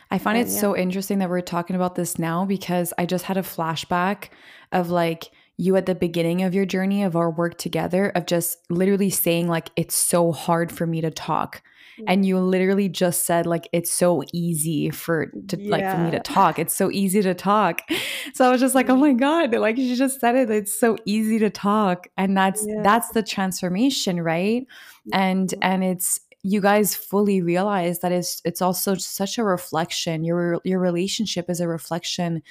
[0.09, 3.25] I find it yeah, so interesting that we're talking about this now because I just
[3.25, 4.29] had a flashback
[4.71, 8.57] of like you at the beginning of your journey of our work together of just
[8.71, 11.61] literally saying like it's so hard for me to talk.
[12.07, 16.19] And you literally just said like it's so easy for to like for me to
[16.19, 16.57] talk.
[16.57, 17.81] It's so easy to talk.
[18.33, 20.95] So i was just like oh my god like you just said it it's so
[21.05, 22.07] easy to talk.
[22.17, 24.65] And that's yeah, that's the transformation right?
[25.11, 30.23] And and it's you guys fully realize that it's it's also such a reflection.
[30.23, 32.41] Your your relationship is a reflection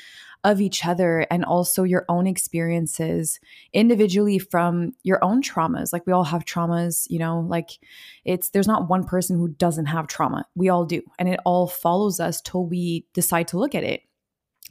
[0.44, 3.38] of each other and also your own experiences
[3.72, 5.92] individually from your own traumas.
[5.92, 7.70] Like we all have traumas, you know, like
[8.24, 10.46] it's there's not one person who doesn't have trauma.
[10.54, 11.02] We all do.
[11.18, 14.02] And it all follows us till we decide to look at it.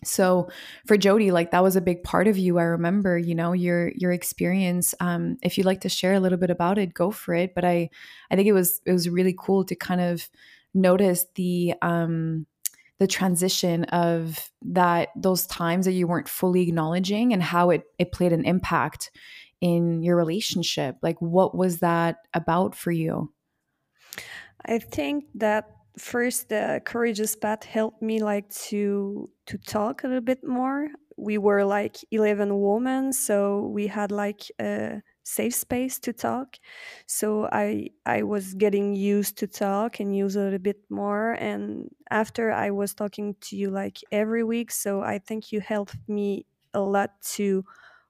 [0.03, 0.49] So
[0.87, 2.57] for Jody, like that was a big part of you.
[2.57, 4.95] I remember, you know, your your experience.
[4.99, 7.53] Um, if you'd like to share a little bit about it, go for it.
[7.53, 7.89] But I
[8.31, 10.29] I think it was it was really cool to kind of
[10.73, 12.45] notice the um
[12.99, 18.11] the transition of that those times that you weren't fully acknowledging and how it it
[18.11, 19.11] played an impact
[19.61, 20.97] in your relationship.
[21.01, 23.33] Like what was that about for you?
[24.65, 30.21] I think that first the courageous path helped me like to to talk a little
[30.21, 30.89] bit more.
[31.17, 36.57] We were like 11 women so we had like a safe space to talk.
[37.07, 41.89] So i i was getting used to talk and use a little bit more and
[42.11, 46.45] after i was talking to you like every week so i think you helped me
[46.73, 47.63] a lot to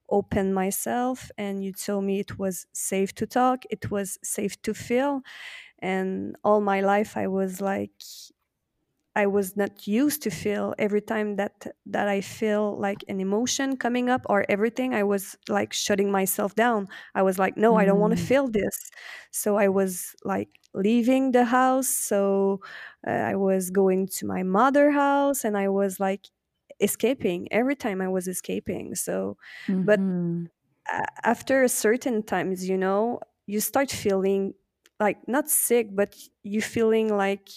[0.10, 4.74] open myself and you told me it was safe to talk it was safe to
[4.74, 5.22] feel
[5.80, 7.94] and all my life i was like
[9.20, 11.56] I was not used to feel every time that
[11.94, 16.56] that I feel like an emotion coming up or everything I was like shutting myself
[16.56, 16.88] down.
[17.20, 17.82] I was like no, mm.
[17.82, 18.78] I don't want to feel this.
[19.32, 21.90] So I was like leaving the house.
[22.12, 22.62] So
[23.06, 26.24] uh, I was going to my mother house and I was like
[26.80, 28.96] escaping every time I was escaping.
[28.96, 29.36] So
[29.68, 29.84] mm-hmm.
[29.90, 30.00] but
[31.24, 34.54] after a certain times, you know, you start feeling
[35.00, 37.50] like not sick but you feeling like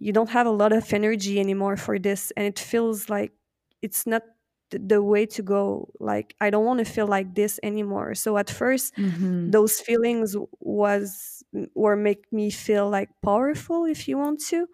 [0.00, 3.32] you don't have a lot of energy anymore for this and it feels like
[3.82, 4.22] it's not
[4.70, 5.88] the way to go.
[5.98, 8.14] Like i don't want to feel like this anymore.
[8.14, 9.50] So at 1st mm-hmm.
[9.50, 11.42] those feelings was
[11.74, 14.66] or make me feel like powerful if you want to.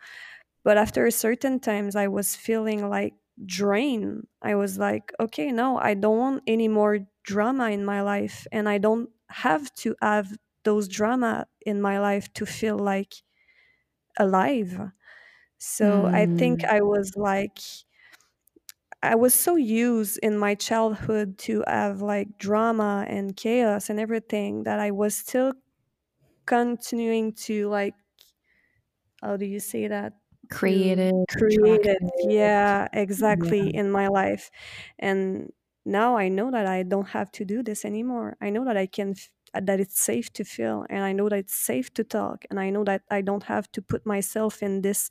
[0.65, 4.27] But after a certain times i was feeling like drained.
[4.43, 8.69] I was like okay no i don't want any more drama in my life and
[8.69, 10.29] i don't have to have
[10.65, 13.15] those drama in my life to feel like
[14.19, 14.79] alive
[15.65, 16.07] so.
[16.07, 16.69] I think mm.
[16.69, 17.59] I was like,
[19.03, 24.65] I was so used in my childhood to have like drama and chaos and everything
[24.65, 25.53] that I was still
[26.47, 27.95] continuing to like,
[29.23, 30.15] how do you say that?
[30.51, 31.25] Creative.
[31.31, 31.97] Creative.
[32.21, 33.75] Yeah, exactly.
[33.75, 34.51] In my life.
[34.99, 35.53] And
[35.85, 38.37] now I know that I don't have to do this anymore.
[38.41, 39.15] I know that I can
[39.63, 42.71] that it's safe to feel and i know that it's safe to talk and i
[42.71, 45.09] know that i don't have to put myself in this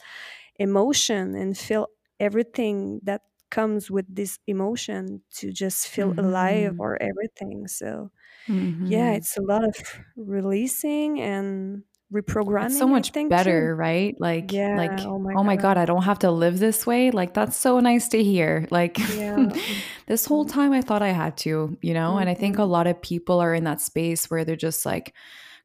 [0.60, 1.88] emotion and feel
[2.20, 3.22] everything that
[3.54, 6.26] comes with this emotion to just feel mm-hmm.
[6.26, 8.10] alive or everything so
[8.48, 8.88] mm-hmm.
[8.88, 9.76] yeah it's a lot of
[10.18, 13.76] releasing and reprogramming it's so much better too.
[13.76, 15.76] right like yeah, like oh my, oh my god.
[15.76, 15.78] god.
[15.78, 19.52] i don't have to live this way like that's so nice to hear like yeah.
[20.08, 20.54] this whole mm-hmm.
[20.54, 22.22] time i thought i had to you know mm-hmm.
[22.22, 22.72] and i think a mm-hmm.
[22.72, 25.14] lot of people are in that space where they're just like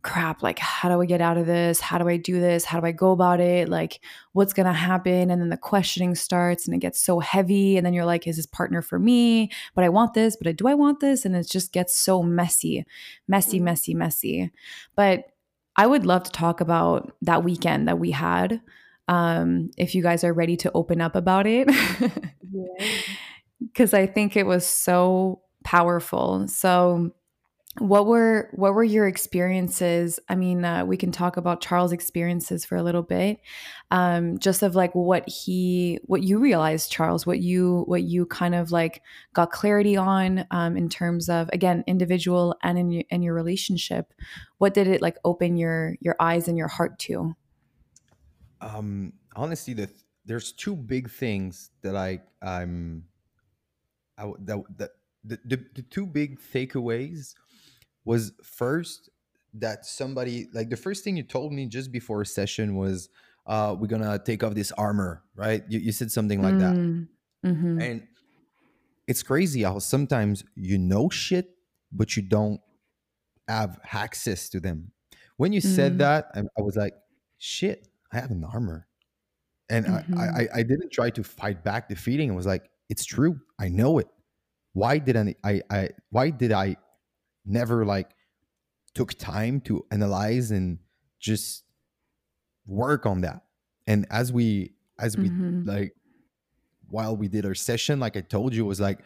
[0.02, 1.80] crap, like, how do I get out of this?
[1.80, 2.64] How do I do this?
[2.64, 3.68] How do I go about it?
[3.68, 4.00] Like,
[4.32, 5.30] what's going to happen?
[5.30, 7.76] And then the questioning starts and it gets so heavy.
[7.76, 9.50] And then you're like, is this partner for me?
[9.74, 11.24] But I want this, but do I want this?
[11.24, 12.84] And it just gets so messy,
[13.26, 13.64] messy, mm-hmm.
[13.64, 14.50] messy, messy.
[14.94, 15.24] But
[15.76, 18.60] I would love to talk about that weekend that we had.
[19.08, 21.66] Um, if you guys are ready to open up about it.
[23.60, 26.46] Because I think it was so powerful.
[26.48, 27.12] So,
[27.78, 30.18] what were what were your experiences?
[30.28, 33.40] I mean uh, we can talk about charles experiences for a little bit
[33.90, 38.54] um, just of like what he what you realized charles what you what you kind
[38.54, 43.22] of like got clarity on um, in terms of again individual and in your, in
[43.22, 44.12] your relationship.
[44.58, 47.34] What did it like open your your eyes and your heart to?
[48.60, 49.88] Um honestly the
[50.24, 53.04] there's two big things that i i'm
[54.18, 54.90] I, that, that
[55.24, 57.34] the, the, the two big takeaways
[58.08, 59.10] was first
[59.52, 63.10] that somebody like the first thing you told me just before a session was
[63.46, 66.60] uh we're gonna take off this armor right you, you said something like mm.
[66.60, 67.80] that mm-hmm.
[67.80, 68.02] and
[69.06, 71.50] it's crazy how sometimes you know shit
[71.92, 72.60] but you don't
[73.46, 74.90] have access to them
[75.36, 75.74] when you mm.
[75.76, 76.94] said that I, I, was like
[77.36, 78.86] shit i have an armor
[79.68, 80.18] and mm-hmm.
[80.18, 83.38] I, I i didn't try to fight back the feeling i was like it's true
[83.60, 84.08] i know it
[84.72, 86.76] why did I, I i why did i
[87.48, 88.10] never like
[88.94, 90.78] took time to analyze and
[91.20, 91.64] just
[92.66, 93.42] work on that
[93.86, 95.68] and as we as we mm-hmm.
[95.68, 95.94] like
[96.88, 99.00] while we did our session like i told you it was like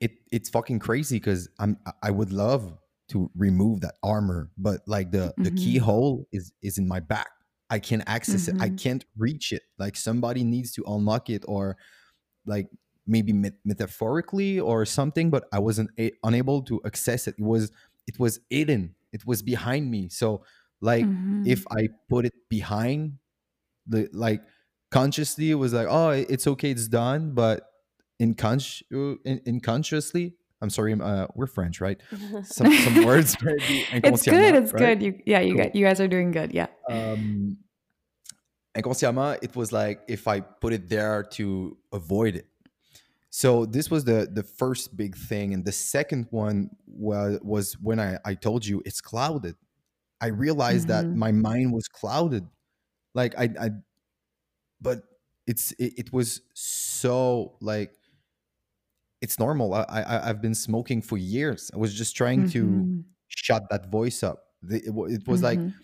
[0.00, 2.76] it it's fucking crazy because i'm i would love
[3.08, 5.42] to remove that armor but like the mm-hmm.
[5.44, 7.28] the keyhole is is in my back
[7.70, 8.56] i can't access mm-hmm.
[8.56, 8.76] it i mm-hmm.
[8.76, 11.76] can't reach it like somebody needs to unlock it or
[12.46, 12.68] like
[13.06, 17.70] maybe met- metaphorically or something but i wasn't a- unable to access it it was
[18.06, 20.42] it was hidden it was behind me so
[20.80, 21.46] like Mhm.
[21.46, 23.18] if i put it behind
[23.86, 24.42] the like
[24.90, 27.70] consciously it was like oh it's okay it's done but
[28.18, 28.34] in,
[29.24, 32.00] in, in consciously i'm sorry uh, we're french right
[32.44, 34.78] some, some words maybe it's good it's right?
[34.98, 35.64] good you yeah you, Cool.
[35.64, 37.56] got, you guys are doing good yeah um
[38.76, 42.46] inconsciemment it was like if i put it there to avoid it
[43.40, 47.98] so this was the the first big thing and the second one was was when
[47.98, 49.56] i i told you it's clouded
[50.20, 51.16] i realized that Mhm.
[51.24, 52.44] my mind was clouded
[53.14, 53.70] like i i
[54.80, 55.02] but
[55.46, 57.92] it's it, it was so like
[59.20, 63.04] it's normal I, I i've been smoking for years i was just trying to Mhm.
[63.28, 65.74] shut that voice up The- it, it was like Mhm.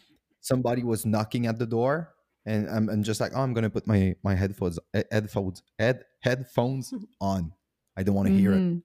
[0.41, 2.15] somebody was knocking at the door
[2.47, 4.79] and I'm, I'm just like oh i'm gonna put my my headphones
[5.11, 7.53] headphones head headphones on
[7.97, 8.83] i don't want to hear it Mhm.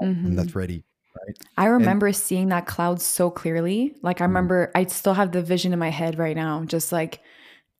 [0.00, 0.06] now.
[0.06, 0.84] i'm not ready
[1.56, 3.96] I remember seeing that cloud so clearly.
[4.02, 4.28] Like I Mhm.
[4.28, 7.20] remember I still have the vision in my head right now, just like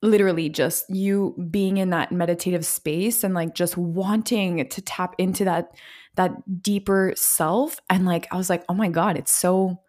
[0.02, 5.44] literally just you being in that meditative space and like just wanting to tap into
[5.44, 5.70] that
[6.16, 6.32] that
[6.62, 9.80] deeper self and like I was like, "Oh my god, it's so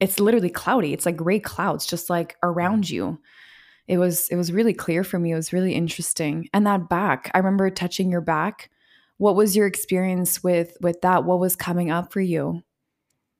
[0.00, 0.92] it's literally cloudy.
[0.92, 3.18] It's like gray clouds just like around you."
[3.88, 5.32] It was it was really clear for me.
[5.32, 6.48] It was really interesting.
[6.52, 8.70] And that back, I remember touching your back.
[9.18, 11.24] What was your experience with with that?
[11.24, 12.62] What was coming up for you?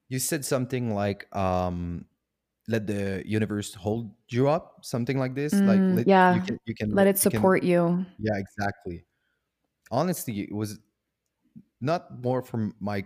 [0.09, 2.05] you said something like um
[2.69, 6.35] let the universe hold you up something like this like Mm, let, yeah.
[6.37, 8.07] you can you can let it you can- support you.
[8.19, 9.05] yeah exactly
[9.91, 10.79] honestly it was
[11.81, 13.05] not more from my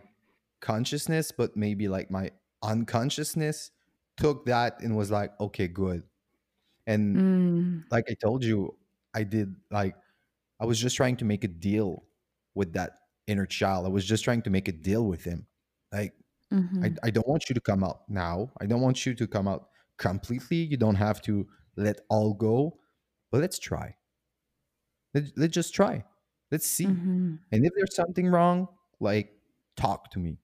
[0.60, 2.30] consciousness but maybe like my
[2.62, 3.70] unconsciousness
[4.16, 6.02] took that and was like okay good
[6.86, 8.76] and Mm, like i told you
[9.14, 9.96] i did like
[10.60, 12.06] i was just trying to make a deal
[12.54, 13.86] with that inner child.
[13.86, 15.46] I was just trying to make a deal with him.
[15.92, 16.14] Like
[16.50, 18.52] mhm, I, I don't want you to come out now.
[18.60, 20.58] I don't want you to come out completely.
[20.58, 22.80] You don't have to let all go.
[23.30, 23.96] But let's try.
[25.14, 26.04] Let, let's just try.
[26.50, 27.00] Let's see.
[27.00, 28.68] Mhm, and if there's something wrong
[29.00, 29.40] like
[29.76, 30.38] talk to me.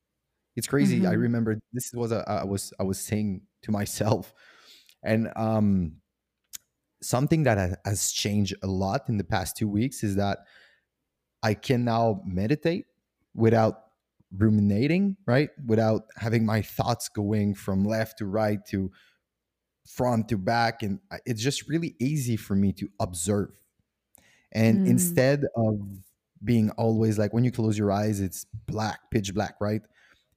[0.56, 1.06] It's crazy.
[1.06, 1.14] I Mhm.
[1.14, 4.34] remember this was a, i was i was saying to myself.
[5.04, 6.02] And um
[7.02, 10.38] something that has changed a lot in the past two weeks is that
[11.42, 12.86] i can now meditate
[13.34, 13.82] without
[14.36, 15.50] ruminating right?
[15.66, 18.90] Without having my thoughts going from left to right to
[19.88, 20.82] front to back.
[20.82, 23.50] And it's just really easy for me to observe.
[24.52, 24.86] And Mm.
[24.86, 25.80] instead of
[26.44, 29.82] being always like when you close your eyes it's black pitch black right?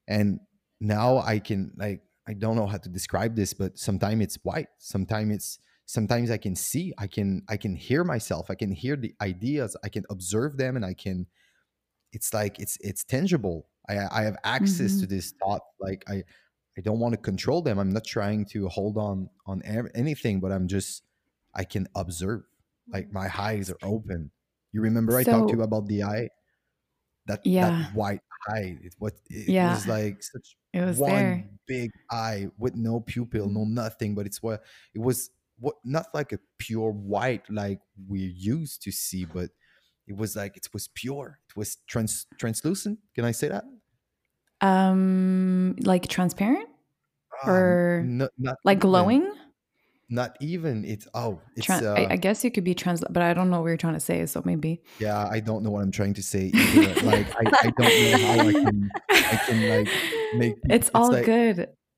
[0.07, 0.39] And
[0.81, 4.67] now i can like i don't know how to describe this but sometimes it's white
[4.77, 5.59] sometimes it's
[5.89, 9.75] sometimes i can see i can i can hear myself i can hear the ideas
[9.83, 11.25] i can observe them and i can
[12.13, 15.15] it's like it's it's tangible i i have access to mm-hmm.
[15.15, 16.21] this thought like i
[16.77, 19.63] i don't want to control them i'm not trying to hold on on
[19.95, 21.01] anything but i'm just
[21.55, 22.43] i can observe
[22.93, 24.29] like my eyes are open
[24.71, 26.29] you remember i talked to you about the eye
[27.25, 27.69] that Yeah.
[27.69, 29.73] that white eye it what it Yeah.
[29.73, 31.49] was like such It was one there.
[31.65, 33.73] big eye with no pupil no mm-hmm.
[33.73, 34.61] nothing but it's what
[34.93, 39.49] it was what not like a pure white like we're used to see but
[40.07, 43.65] it was like it was pure it was trans translucent can i say that
[44.61, 46.67] Um, like transparent,
[47.43, 48.89] Um, Or no- not like even.
[48.89, 49.25] glowing.
[50.09, 53.21] not even it's oh it's Tran- uh, I, I guess you could be trans, but
[53.23, 54.25] I don't know what you're trying to say.
[54.25, 56.93] So maybe yeah i don't know what i'm trying to say either.
[57.05, 59.89] like I, I don't know how i can i can like
[60.41, 61.57] make it's it's all like- good.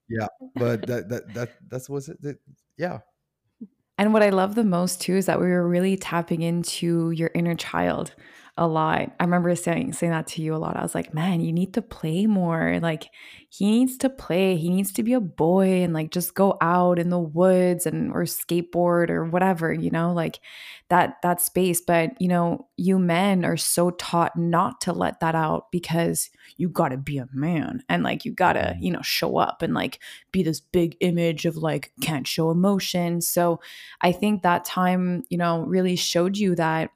[0.09, 2.37] Yeah but that that that that's was it that,
[2.77, 2.99] yeah
[3.97, 7.31] And what I love the most too is that we were really tapping into your
[7.35, 8.13] inner child
[8.61, 9.11] a lot.
[9.19, 10.77] I remember saying saying that to you a lot.
[10.77, 12.77] I was like, man, you need to play more.
[12.79, 13.09] Like
[13.49, 14.55] he needs to play.
[14.55, 18.11] He needs to be a boy and like just go out in the woods and
[18.11, 20.41] or skateboard or whatever, you know, like
[20.89, 21.81] that that space.
[21.81, 26.69] But you know, you men are so taught not to let that out because you
[26.69, 28.83] gotta be a man and like you gotta, mm-hmm.
[28.83, 29.97] you know, show up and like
[30.31, 33.21] be this big image of like can't show emotion.
[33.21, 33.59] So
[34.01, 36.91] I think that time, you know, really showed you that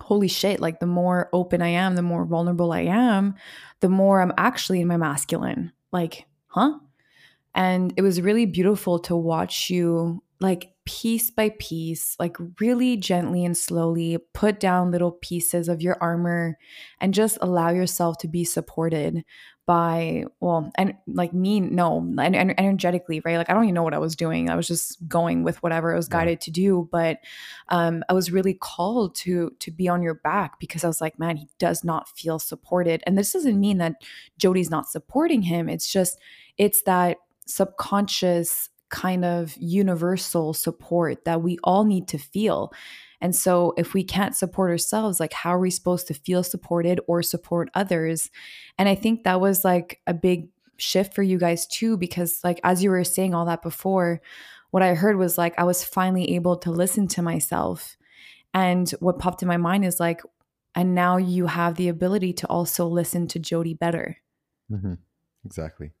[0.00, 3.34] holy shit, like the more open I am, the more vulnerable I am,
[3.80, 5.72] the more I'm actually in my masculine.
[5.92, 6.78] Like, huh?
[7.54, 13.44] And it was really beautiful to watch you, like, piece by piece, like, really gently
[13.44, 16.58] and slowly put down little pieces of your armor
[17.00, 19.24] and just allow yourself to be supported
[19.66, 23.38] by well and like me no and, and energetically right?
[23.38, 24.50] Like i don't even know what i was doing.
[24.50, 26.18] I was just going with whatever i was Yeah.
[26.18, 27.18] guided to do but
[27.70, 31.18] um i was really called to to be on your back because i was like
[31.18, 33.02] man he does not feel supported.
[33.06, 33.94] And this doesn't mean that
[34.38, 35.68] jody's not supporting him.
[35.68, 36.18] It's just
[36.58, 42.72] it's that subconscious kind of universal support that we all need to feel
[43.20, 47.00] and so if we can't support ourselves like how are we supposed to feel supported
[47.06, 48.30] or support others
[48.78, 52.58] and I think that was like a big shift for you guys too, because like
[52.64, 54.20] as you were saying all that before,
[54.72, 57.96] what I heard was like I was finally able to listen to myself.
[58.52, 60.20] And what popped in my mind is like,
[60.74, 64.16] and now you have the ability to also listen to Jody better,
[64.70, 64.94] Mm-hmm.
[65.46, 65.92] Exactly.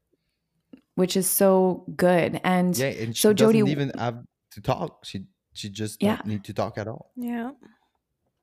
[0.96, 2.40] which is so good.
[2.42, 5.04] And Yeah, and she so doesn't Jody- even have to talk.
[5.04, 6.16] She she just Yeah.
[6.16, 7.10] don't need to talk at all.
[7.16, 7.52] Yeah.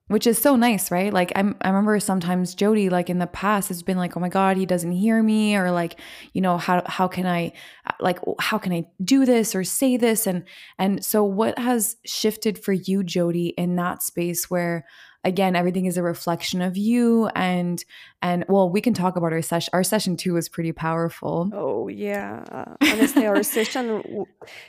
[0.07, 1.13] which is so nice, right?
[1.13, 4.27] Like I'm, I remember sometimes Jody, like in the past, has been like, "Oh my
[4.27, 5.97] God, he doesn't hear me," or like,
[6.33, 7.53] you know, how how can I,
[8.01, 10.27] like, how can I do this or say this?
[10.27, 10.43] And
[10.77, 14.83] and so, what has shifted for you, Jody, in that space where,
[15.23, 17.81] again, everything is a reflection of you, and
[18.21, 19.69] and well, we can talk about our session.
[19.71, 21.49] Our session two was pretty powerful.
[21.53, 22.43] Oh yeah.
[22.51, 24.25] Uh, honestly, our session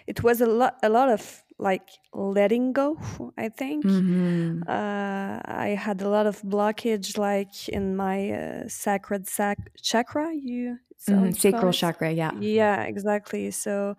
[0.07, 2.98] it was a lot a lot of like letting go.
[3.38, 3.84] I think.
[3.84, 4.66] Mhm.
[4.66, 10.32] Uh, I had a lot of blockage, like in my uh, sacred sac- chakra.
[10.34, 11.34] You Mhm.
[11.36, 12.32] Sacral chakra, yeah.
[12.34, 13.50] Yeah, exactly.
[13.50, 13.96] So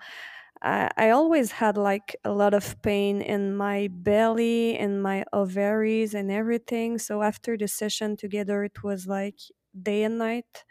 [0.61, 6.13] I, I always had like a lot of pain in my belly, in my ovaries,
[6.13, 6.97] and everything.
[6.99, 9.39] So after the session together, it was like
[9.81, 10.65] day and night.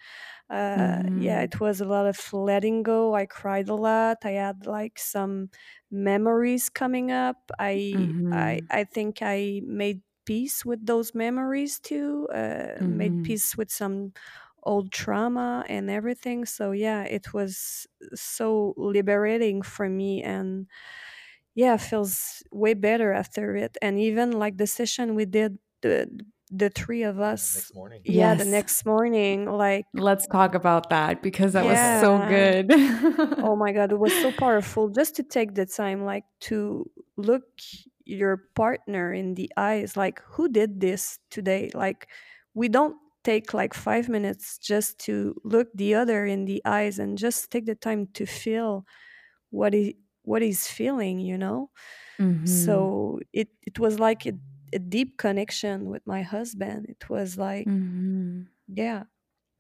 [0.53, 1.43] Uh, yeah, Mhm.
[1.43, 3.15] it was a lot of letting go.
[3.15, 4.19] I cried a lot.
[4.25, 5.51] I had like some
[5.91, 7.51] memories coming up.
[7.59, 8.69] I I Mhm.
[8.71, 12.29] I think I made peace with those memories too.
[12.35, 13.23] Uh, made Mhm.
[13.23, 14.13] peace with some
[14.65, 16.45] old trauma and everything.
[16.45, 20.69] So yeah, it was so liberating for me and
[21.55, 23.77] yeah, feels way better after it.
[23.83, 26.09] And even like the session we did the
[26.55, 28.01] the three of us Next morning.
[28.05, 32.67] yeah the next morning like Let's talk about that because that was so good.
[33.49, 36.85] oh my god it was so powerful just to take the time like to
[37.17, 37.45] look
[38.05, 42.09] your partner in the eyes like who did this today like
[42.55, 47.17] we don't take like five minutes just to look the other in the eyes and
[47.17, 48.85] just take the time to feel
[49.51, 51.71] what he what he's feeling you know
[52.21, 52.47] Mhm.
[52.49, 54.33] so it it was like a,
[54.73, 58.47] a deep connection with my husband it was like Mhm.
[58.69, 59.05] yeah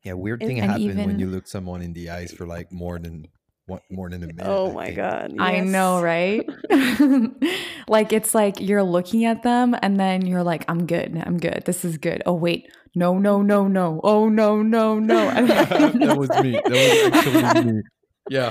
[0.04, 2.72] Yeah, weird And- thing and happen when you look someone in the eyes for like
[2.72, 3.26] more than
[3.66, 4.42] one, more than a minute.
[4.44, 4.96] oh my think.
[4.96, 6.42] god I know, right?
[7.88, 11.14] like it's like you're looking at them and then you're like, I'm good.
[11.24, 11.62] I'm good.
[11.64, 12.22] This is good.
[12.26, 12.66] Oh wait.
[12.94, 14.00] No, no, no, no.
[14.02, 15.30] Oh no, no, no.
[16.02, 16.52] that was me.
[16.66, 17.82] That was actually me.
[18.28, 18.50] Yeah.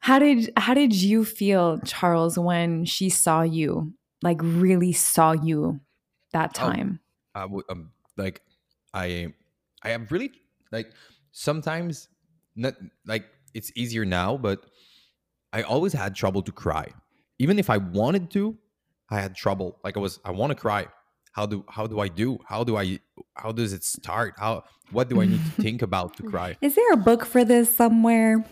[0.00, 3.92] how did how did you feel, Charles, when she saw you?
[4.22, 5.80] Like really saw you
[6.32, 6.60] that Oh.
[6.68, 7.00] time?
[7.34, 8.42] I would um like
[8.92, 9.32] I
[9.82, 10.30] I am really
[10.72, 10.92] like
[11.32, 12.08] sometimes
[12.56, 12.74] not
[13.06, 14.66] like it's easier now, but
[15.52, 16.88] I always had trouble to cry.
[17.38, 18.56] Even if I wanted to,
[19.10, 19.78] I had trouble.
[19.82, 20.86] Like I was I want to cry.
[21.32, 22.38] How do how do I do?
[22.46, 22.98] How do I
[23.34, 24.34] how does it start?
[24.38, 26.56] How what do I need to think about to cry?
[26.60, 28.44] Is there a book for this somewhere?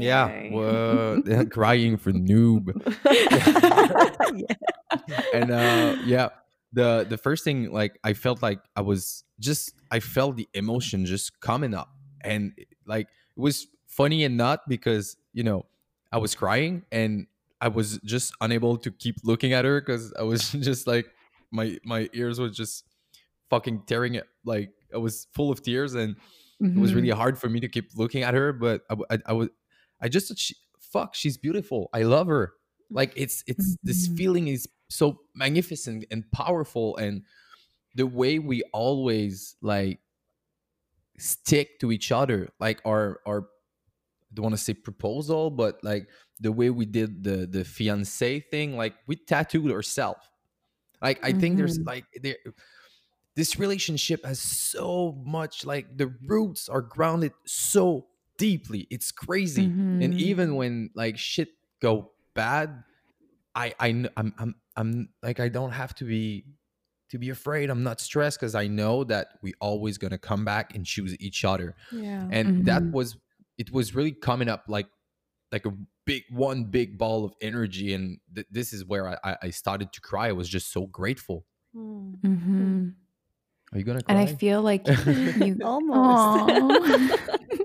[0.00, 2.72] Yeah, well, crying for noob.
[5.34, 6.28] and uh yeah
[6.72, 11.04] the the first thing like i felt like i was just i felt the emotion
[11.06, 11.90] just coming up
[12.22, 12.52] and
[12.86, 15.64] like it was funny and not because you know
[16.12, 17.26] i was crying and
[17.60, 21.06] i was just unable to keep looking at her because i was just like
[21.50, 22.84] my my ears were just
[23.50, 26.16] fucking tearing it like i was full of tears and
[26.60, 27.14] it was really Mhm.
[27.14, 29.48] hard for me to keep looking at her but I I was
[30.02, 32.54] i just she, fuck she's beautiful i love her
[32.90, 34.16] like it's it's this Mhm.
[34.18, 37.22] feeling is so magnificent and powerful and
[37.94, 40.00] the way we always like
[41.18, 46.08] stick to each other like our our I don't want to say proposal but like
[46.40, 50.20] the way we did the the fiance thing like we tattooed ourselves
[51.02, 51.86] like i think there's Mhm.
[51.86, 52.38] like there
[53.36, 60.12] this relationship has so much like the roots are grounded so deeply it's crazy and
[60.14, 60.18] Mhm.
[60.18, 61.48] even when like shit
[61.80, 62.82] go bad
[63.54, 66.44] i i kn- i'm i'm, I'm like i don't have to be
[67.10, 70.74] to be afraid i'm not stressed because i know that we always gonna come back
[70.74, 72.92] and choose each other yeah and that Mhm.
[72.92, 73.16] was
[73.58, 74.88] it was really coming up like
[75.52, 75.72] like a
[76.06, 79.92] big one big ball of energy and th- this is where I, I- I started
[79.92, 81.44] to cry i was just so grateful
[81.76, 82.20] Mm.
[82.22, 82.88] hmm
[83.72, 84.14] Are you gonna cry?
[84.14, 84.84] And I feel like
[85.44, 87.08] you Almost.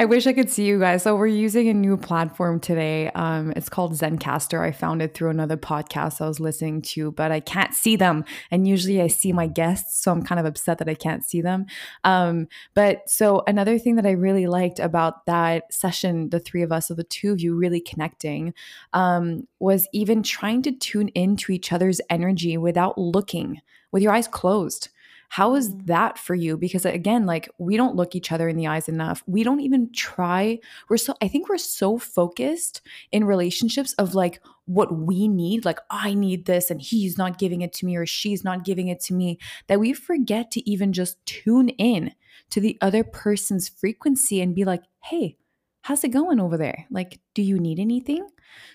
[0.00, 1.02] I wish I could see you guys.
[1.02, 3.10] So we're using a new platform today.
[3.16, 4.60] Um, it's called Zencastr.
[4.60, 8.24] I found it through another podcast I was listening to, but I can't see them.
[8.52, 11.40] And usually I see my guests, so I'm kind of upset that I can't see
[11.40, 11.66] them.
[12.04, 16.70] Um, but so another thing that I really liked about that session, the three of
[16.70, 18.54] us, or the two of you really connecting,
[18.92, 24.28] um, was even trying to tune into each other's energy without looking, with your eyes
[24.28, 24.90] closed.
[25.28, 25.86] How is Mm.
[25.86, 26.56] that for you?
[26.56, 29.22] Because again, like we don't look each other in the eyes enough.
[29.26, 30.58] We don't even try.
[30.88, 32.80] We're so, I think we're so focused
[33.12, 37.62] in relationships of like what we need, like I need this and he's not giving
[37.62, 40.92] it to me or she's not giving it to me, that we forget to even
[40.92, 42.12] just tune in
[42.50, 45.36] to the other person's frequency and be like, hey,
[45.82, 46.86] how's it going over there?
[46.90, 48.26] Like, do you need anything?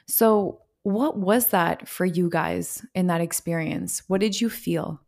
[0.08, 4.04] So, what was that for you guys in that experience?
[4.08, 5.00] What did you feel?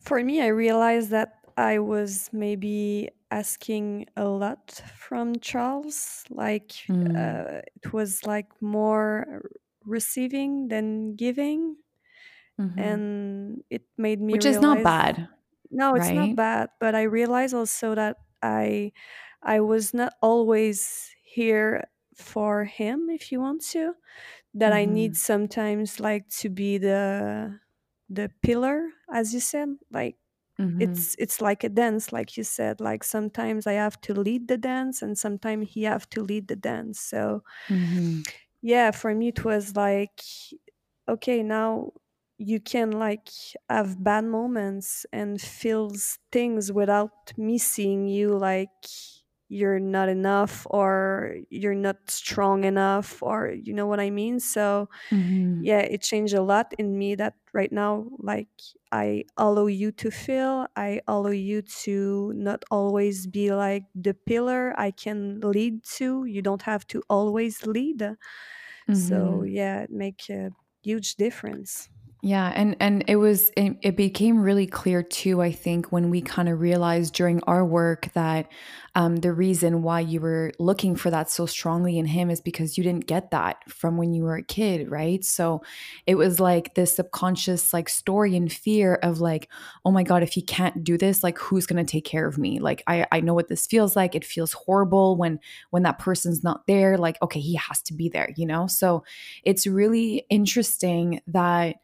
[0.00, 6.24] For me, I realized that I was maybe asking a lot from Charles.
[6.30, 7.10] Like Mm.
[7.14, 9.42] uh, it was like more
[9.84, 11.76] receiving than giving,
[12.58, 12.76] Mhm.
[12.76, 14.82] and it made me Which is not realize.
[14.82, 15.28] bad,
[15.70, 16.14] No, it's right?
[16.14, 18.92] not bad, but I realized also that I
[19.42, 21.84] I was not always here
[22.16, 23.94] for him, if you want to.
[24.54, 25.16] That I need Mhm.
[25.16, 27.60] sometimes like to be the
[28.08, 29.68] the pillar, as you said.
[29.90, 30.16] Like
[30.58, 30.80] Mhm.
[30.80, 32.80] it's it's like a dance, like you said.
[32.80, 36.56] Like sometimes I have to lead the dance, and sometimes he have to lead the
[36.56, 37.00] dance.
[37.00, 38.22] So Mhm.
[38.62, 40.20] yeah, for me it was like
[41.08, 41.92] okay, now
[42.38, 43.28] you can like
[43.68, 48.70] have bad moments and feel s- things without me seeing you like
[49.50, 54.40] you're not enough or you're not strong enough or you know what I mean?
[54.40, 55.64] So Mhm.
[55.64, 58.48] yeah, it changed a lot in me that right now like
[58.92, 64.74] I allow you to feel, I allow you to not always be like the pillar
[64.78, 66.24] I can lead to.
[66.24, 68.16] You don't have to always lead.
[68.92, 69.44] So Mhm.
[69.44, 71.90] yeah, it make a huge difference.
[72.22, 75.40] Yeah, and and it was it, it became really clear too.
[75.40, 78.46] I think when we kind of realized during our work that
[78.94, 82.76] um, the reason why you were looking for that so strongly in him is because
[82.76, 85.24] you didn't get that from when you were a kid, right?
[85.24, 85.62] So
[86.06, 89.48] it was like this subconscious like story and fear of like,
[89.86, 92.58] oh my god, if he can't do this, like who's gonna take care of me?
[92.60, 94.14] Like I I know what this feels like.
[94.14, 95.40] It feels horrible when
[95.70, 96.98] when that person's not there.
[96.98, 98.66] Like okay, he has to be there, you know.
[98.66, 99.04] So
[99.42, 101.76] it's really interesting that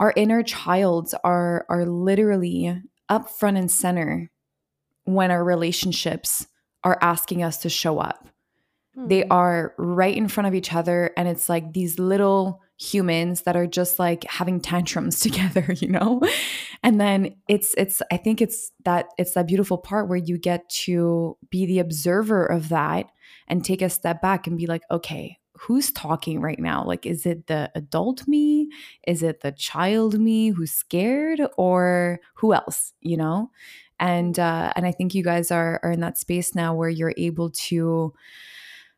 [0.00, 4.30] our inner childs are are literally up front and center
[5.04, 6.46] when our relationships
[6.84, 8.28] are asking us to show up
[8.96, 9.32] they Hmm.
[9.32, 13.66] are right in front of each other and it's like these little humans that are
[13.66, 16.20] just like having tantrums together you know
[16.82, 20.68] and then it's it's i think it's that it's that beautiful part where you get
[20.70, 23.06] to be the observer of that
[23.48, 27.26] and take a step back and be like okay who's talking right now like is
[27.26, 28.68] it the adult me
[29.06, 33.50] is it the child me who's scared or who else you know
[33.98, 37.14] and uh and i think you guys are are in that space now where you're
[37.16, 38.12] able to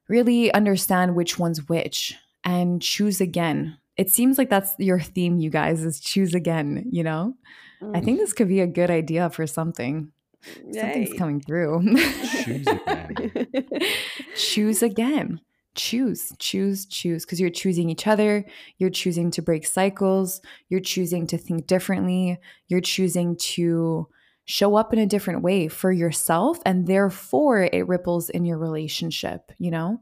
[0.09, 3.77] really understand which one's which and choose again.
[3.97, 7.35] It seems like that's your theme, you guys, is choose again, you know?
[7.95, 10.11] I think this could be a good idea for something.
[10.73, 11.95] Something's coming through.
[12.45, 13.47] Choose again.
[14.37, 15.41] choose again.
[15.79, 17.25] Choose, choose, choose.
[17.25, 18.45] Because you're choosing each other.
[18.79, 20.41] You're choosing to break cycles.
[20.69, 22.39] You're choosing to think differently.
[22.67, 24.09] You're choosing to
[24.45, 26.59] show up in a different way for yourself.
[26.67, 30.01] And therefore, it ripples in your relationship, you know?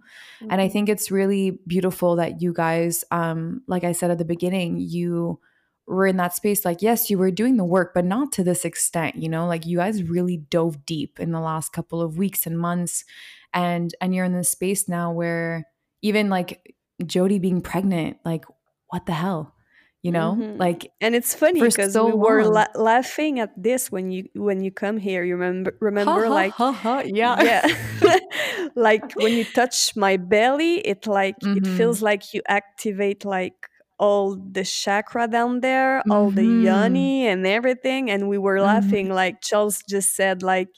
[0.48, 0.72] And I Mhm.
[0.72, 5.40] think it's really beautiful that you guys, um, like I said at the beginning, you
[5.87, 6.64] were in that space.
[6.64, 9.16] Like, yes, you were doing the work, but not to this extent.
[9.16, 12.59] You know, like you guys really dove deep in the last couple of weeks and
[12.59, 13.05] months,
[13.53, 15.66] and and you're in this space now where
[16.03, 16.74] even like
[17.05, 18.45] Jody being pregnant, like
[18.89, 19.55] what the hell,
[20.03, 20.59] you know, Mhm.
[20.59, 24.62] like and it's funny because so we were la- laughing at this when you when
[24.62, 25.24] you come here.
[25.24, 27.01] You remember remember ha like ha ha.
[27.07, 27.37] Yeah.
[27.43, 27.62] yeah
[28.74, 33.68] like when you touch my belly it like it hmm feels like you activate like
[33.99, 38.61] all the chakra down there all the hmm yoni and everything and we were hmm
[38.61, 40.68] laughing like charles just said like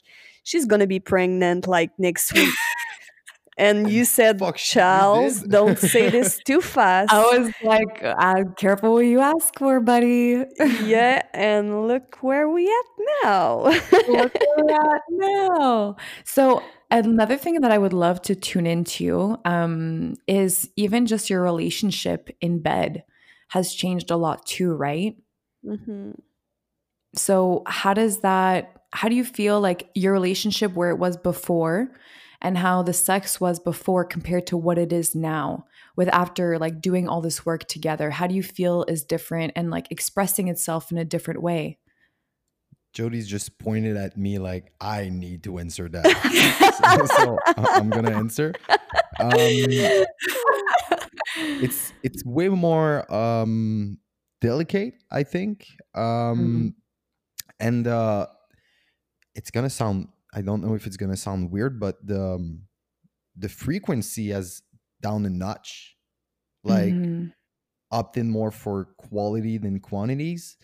[0.43, 2.57] she's gonna be pregnant like next week.
[3.57, 7.11] And you said Fuck, charles don't say this too fast.
[7.11, 10.43] I was like, uh, careful what you ask for, buddy.
[10.77, 13.71] yeah and look where we at now.
[14.07, 15.95] Look where we're at now.
[16.23, 21.41] So another thing that I would love to tune into um, is even just your
[21.41, 23.03] relationship in bed
[23.49, 25.15] has changed a lot too, right?
[25.65, 26.11] Mm-hmm.
[27.15, 31.91] So, how does that, how do you feel like your relationship where it was before
[32.41, 36.81] and how the sex was before compared to what it is now with after like
[36.81, 38.11] doing all this work together?
[38.11, 41.79] How do you feel is different and like expressing itself in a different way?
[42.93, 46.05] Jody's just pointed at me like I need to answer that.
[46.97, 48.53] so, so I'm gonna answer.
[49.19, 49.31] Um,
[51.61, 53.97] it's it's way more um,
[54.41, 55.67] delicate, I think.
[55.95, 56.67] Um, mm-hmm
[57.59, 58.27] and uh,
[59.35, 62.61] it's gonna sound i don't know if it's gonna sound weird but the um,
[63.37, 64.61] the frequency has
[65.01, 65.95] down a notch
[66.63, 67.27] like mm-hmm.
[67.93, 70.57] opting more for quality than quantities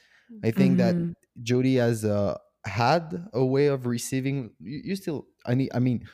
[0.43, 1.07] i think mm-hmm.
[1.07, 5.79] that jody has uh, had a way of receiving you, you, still i need i
[5.79, 6.05] mean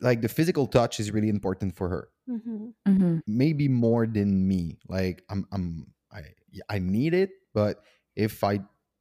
[0.00, 2.68] like the physical touch is really important for her mm-hmm.
[2.86, 3.18] mm-hmm.
[3.26, 6.22] maybe more than me like i'm i'm i
[6.68, 7.82] i need it but
[8.16, 8.58] if i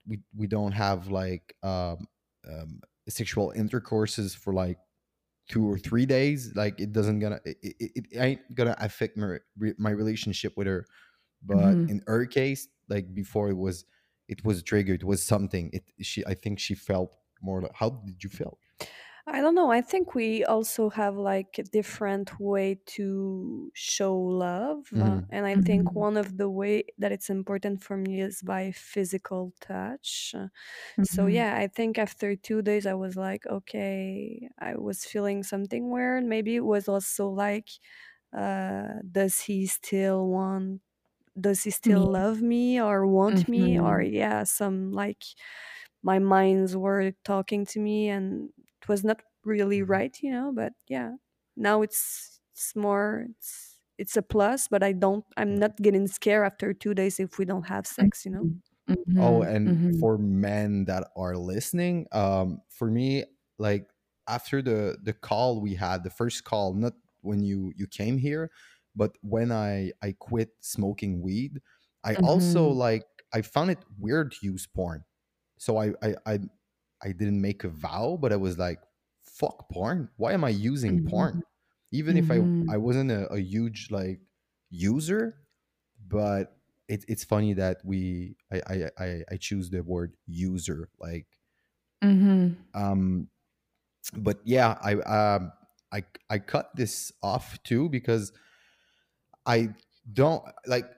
[0.08, 2.08] we we don't have like um,
[2.50, 4.78] um, sexual intercourses for like
[5.50, 9.38] two or three days like it doesn't gonna it, it, it ain't gonna affect my
[9.78, 10.86] my relationship with her
[11.44, 11.90] but mm-hmm.
[11.90, 13.86] in her case like before it was
[14.28, 17.90] it was triggered it was something it she i think she felt more like, how
[17.90, 18.58] did you feel
[19.30, 19.70] I don't know.
[19.72, 24.94] I think we also have like a different way to show love.
[24.98, 25.28] Uh, Mm-hmm.
[25.30, 25.96] and I think Mhm.
[25.96, 30.34] one of the way that it's important for me is by physical touch.
[30.38, 30.48] Uh,
[31.02, 31.28] So Mhm.
[31.28, 36.24] yeah, I think after two days I was like, okay, I was feeling something weird.
[36.24, 37.70] Maybe it was also like,
[38.38, 40.82] uh, does he still want
[41.40, 43.80] does he still love me or want me?
[43.80, 44.04] Or Mhm.
[44.04, 45.24] yeah, some like
[46.04, 48.50] my minds were talking to me and
[48.88, 49.84] it was not really Mhm.
[49.84, 51.14] right you know but yeah
[51.56, 56.46] now it's it's more it's it's a plus but i don't i'm not getting scared
[56.46, 58.50] after two days if we don't have sex you know
[58.88, 59.04] Mhm.
[59.18, 59.44] Oh, Mhm.
[59.44, 59.98] and Mhm.
[60.00, 63.26] for men that are listening, um, for me,
[63.60, 63.90] like
[64.28, 68.52] after the the call we had, the first call, not when you you came here,
[68.96, 71.62] but when I I quit smoking weed,
[72.04, 72.74] I also Mhm.
[72.74, 75.06] like I found it weird to use porn.
[75.60, 76.40] So I I I,
[77.04, 78.80] I didn't make a vow, but I was like,
[79.22, 80.10] fuck porn.
[80.18, 81.34] Why am I using porn?
[81.36, 81.44] Mhm.
[81.92, 82.68] Even if I Mhm.
[82.70, 84.22] I wasn't a, a huge like
[84.70, 85.38] user,
[86.08, 91.28] but it, it's funny that we I, I I I choose the word user like
[92.02, 92.54] mm-hmm.
[92.74, 93.30] um
[94.18, 95.52] but yeah I um
[95.92, 98.32] I I cut this off too because
[99.46, 99.70] I
[100.12, 100.90] don't like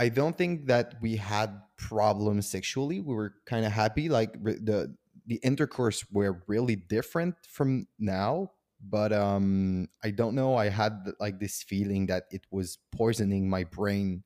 [0.00, 3.00] I don't think that we had problems sexually.
[3.00, 4.96] We were kind of happy like the
[5.26, 10.56] the intercourse were really different from now but um I don't know.
[10.56, 14.24] I had like this feeling that it was poisoning my brain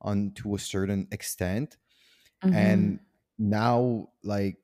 [0.00, 1.76] on to a certain extent.
[2.44, 2.54] Mhm.
[2.54, 3.00] and
[3.38, 4.58] now like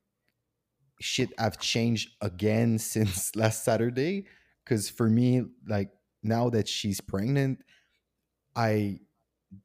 [1.00, 4.24] shit i've changed again since last saturday
[4.64, 5.90] because for me like
[6.22, 7.62] now that she's pregnant
[8.56, 8.98] i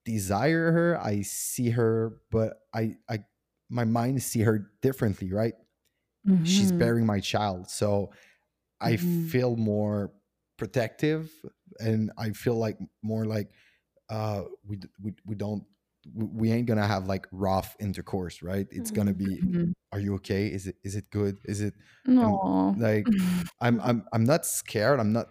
[0.06, 3.20] desire her i see her but i i
[3.70, 5.54] my mind see her differently right
[6.44, 6.78] she's Mhm.
[6.80, 8.12] bearing my child so
[8.82, 8.98] i Mhm.
[8.98, 10.14] feel more
[10.58, 11.32] protective
[11.80, 13.52] and i feel like more like
[14.10, 15.64] uh we we, we don't
[16.14, 19.18] we ain't gonna have like rough intercourse right it's gonna mm-hmm.
[19.18, 19.74] be Mhm.
[19.92, 21.74] are you okay is it is it good is it
[22.18, 22.74] Aw.
[22.76, 23.10] like
[23.62, 25.28] i'm i'm i'm not scared i'm not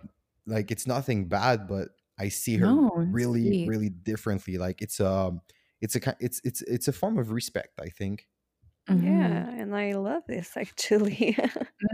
[0.46, 1.88] like it's nothing bad but
[2.18, 3.64] i see her No, really sweet.
[3.64, 5.32] really differently like it's a,
[5.80, 8.26] it's a it's it's it's a form of respect i think
[8.88, 9.04] Mhm.
[9.04, 11.36] yeah and i love this actually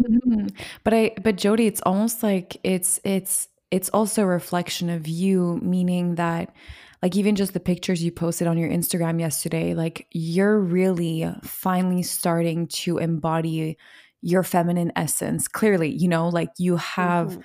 [0.08, 0.54] Mhm.
[0.84, 5.58] But I but Jody, it's almost like it's it's it's also a reflection of you,
[5.62, 6.54] meaning that
[7.02, 12.02] like even just the pictures you posted on your Instagram yesterday, like you're really finally
[12.02, 13.76] starting to embody
[14.20, 15.48] your feminine essence.
[15.48, 17.40] Clearly, you know, like you have hmm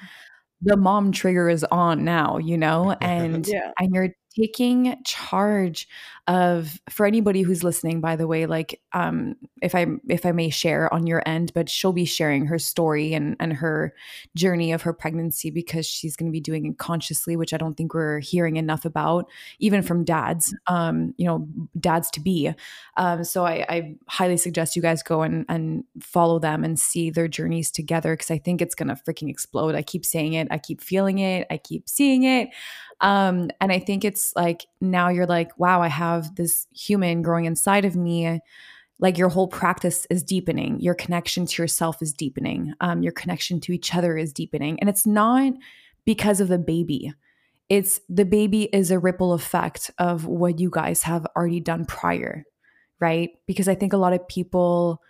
[0.61, 3.71] the mom trigger is on now, you know, and yeah.
[3.79, 5.87] and you're taking charge
[6.27, 10.49] of for anybody who's listening by the way like um if i if i may
[10.49, 13.93] share on your end but she'll be sharing her story and and her
[14.35, 17.75] journey of her pregnancy because she's going to be doing it consciously which i don't
[17.75, 21.47] think we're hearing enough about even from dads um you know
[21.79, 22.53] dads to be.
[22.97, 27.09] Um so i i highly suggest you guys go and and follow them and see
[27.09, 29.75] their journeys together because i think it's going to freaking explode.
[29.75, 32.49] I keep saying it i keep feeling it i keep seeing it.
[33.01, 37.45] Um, and I think it's like now you're like, wow, I have this human growing
[37.45, 38.39] inside of me.
[38.99, 40.79] Like your whole practice is deepening.
[40.79, 42.73] Your connection to yourself is deepening.
[42.81, 44.79] Um, your connection to each other is deepening.
[44.79, 45.53] And it's not
[46.05, 47.13] because of the baby.
[47.69, 52.45] It's the baby is a ripple effect of what you guys have already done prior.
[52.99, 53.29] right?
[53.45, 55.01] Because I think a lot of people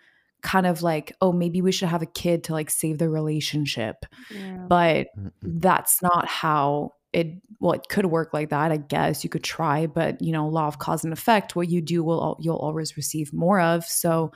[0.42, 4.06] kind of like, oh, maybe we should have a kid to like save the relationship.
[4.30, 4.66] Yeah.
[4.68, 5.08] But
[5.42, 9.88] that's not how it well it could work like that i guess you could try
[9.88, 13.32] but you know law of cause and effect what you do will you'll always receive
[13.34, 14.32] more of so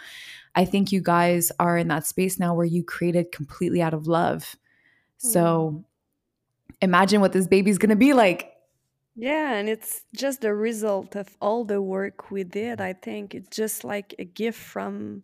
[0.56, 4.08] i think you guys are in that space now where you created completely out of
[4.08, 4.56] love
[5.18, 5.82] so hmm.
[6.82, 8.52] imagine what this baby's going to be like
[9.16, 12.80] Yeah, and it's just the result of all the work we did.
[12.80, 15.24] I think it's just like a gift from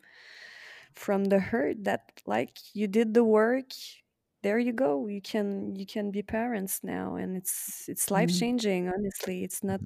[0.94, 3.72] from the hurt that like you did the work.
[4.48, 5.08] There you go.
[5.08, 8.34] You can you can be parents now and it's it's life Mhm.
[8.34, 9.44] changing, honestly.
[9.44, 9.82] It's not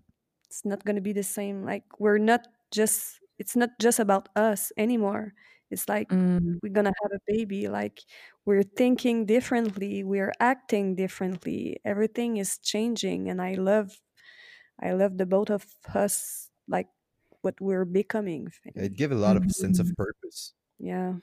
[0.47, 1.63] it's not going to be the same.
[1.65, 5.33] Like we're not just it's not just about us anymore.
[5.71, 8.01] It's like Mm, we're going to have a baby like
[8.45, 11.79] we're thinking differently, we're acting differently.
[11.85, 13.99] Everything is changing and I love
[14.81, 16.89] I love the both of us, like
[17.41, 18.51] what we're becoming.
[18.75, 20.53] It gave a lot of sense of purpose.
[20.79, 21.19] Yeah.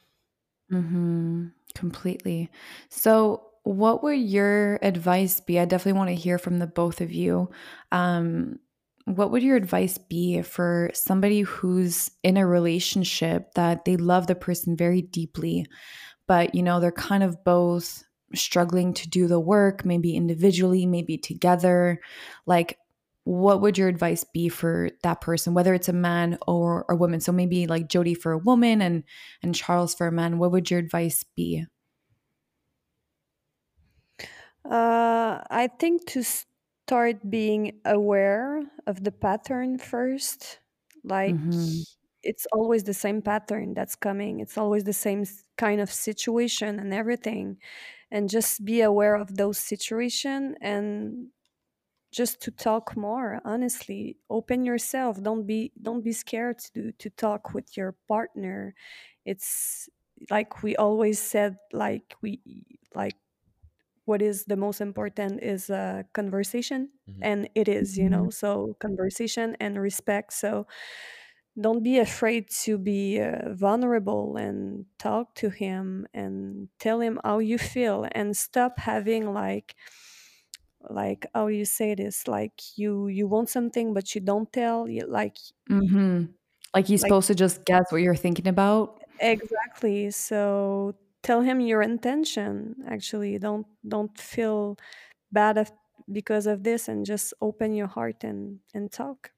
[0.70, 2.50] hmm Completely.
[2.88, 5.60] So, what would your advice be?
[5.60, 7.50] I definitely want to hear from the both of you.
[7.92, 8.58] Um,
[9.04, 14.34] what would your advice be for somebody who's in a relationship that they love the
[14.34, 15.66] person very deeply,
[16.26, 18.02] but you know, they're kind of both
[18.34, 22.00] struggling to do the work, maybe individually, maybe together?
[22.46, 22.78] Like,
[23.28, 27.20] what would your advice be for that person, whether it's a man or a woman?
[27.20, 29.04] So maybe like Jody for a woman and
[29.42, 30.38] and Charles for a man.
[30.38, 31.66] What would your advice be?
[34.64, 40.60] Uh, I think to start being aware of the pattern first,
[41.04, 41.84] like hmm
[42.22, 44.40] it's always the same pattern that's coming.
[44.40, 45.24] It's always the same
[45.56, 47.58] kind of situation and everything,
[48.10, 51.28] and just be aware of those situation and
[52.10, 54.18] just to talk more honestly.
[54.30, 55.22] Open yourself.
[55.22, 58.74] Don't be don't be scared to to talk with your partner.
[59.24, 59.88] It's
[60.30, 62.40] like we always said like we
[62.94, 63.16] like
[64.04, 67.22] what is the most important is uh, conversation Mhm.
[67.22, 70.32] and it is you know so conversation and respect.
[70.32, 70.66] So
[71.60, 77.38] don't be afraid to be uh, vulnerable and talk to him and tell him how
[77.40, 79.74] you feel and stop having like
[80.90, 85.04] like how you say this like you you want something but you don't tell you
[85.06, 85.36] like
[85.68, 86.24] hmm
[86.74, 89.00] Like he's like supposed to just guess what you're thinking about.
[89.20, 94.76] exactly so tell him your intention actually don't don't feel
[95.32, 95.72] bad of,
[96.12, 99.32] because of this and just open your heart and and talk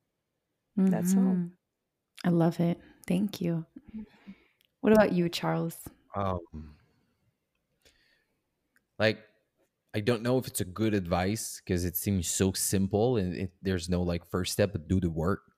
[0.91, 1.47] that's all hmm
[2.25, 2.81] I love it.
[3.07, 3.67] Thank you.
[4.81, 5.89] What about you, Charles?
[6.15, 6.41] Um,
[8.99, 9.19] like
[9.95, 13.53] I don't know if it's a good advice because it seems so simple and it,
[13.63, 15.53] there's no like first step, but do the work.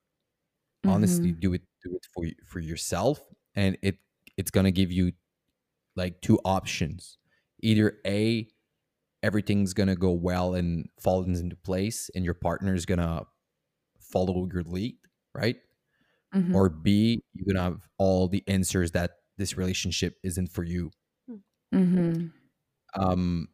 [0.86, 1.40] Honestly, Mhm.
[1.40, 3.22] do it do it for for yourself,
[3.54, 3.98] and it
[4.36, 5.12] it's gonna give you
[5.96, 7.18] like two options.
[7.62, 8.48] Either a
[9.22, 13.24] everything's gonna go well and fall into place, and your partner's gonna
[14.00, 14.98] follow your lead,
[15.34, 15.58] right?
[16.32, 16.54] Mhm.
[16.54, 20.90] Or B, you're gonna have all the answers that this relationship isn't for you.
[21.72, 22.32] Mhm.
[22.94, 23.48] um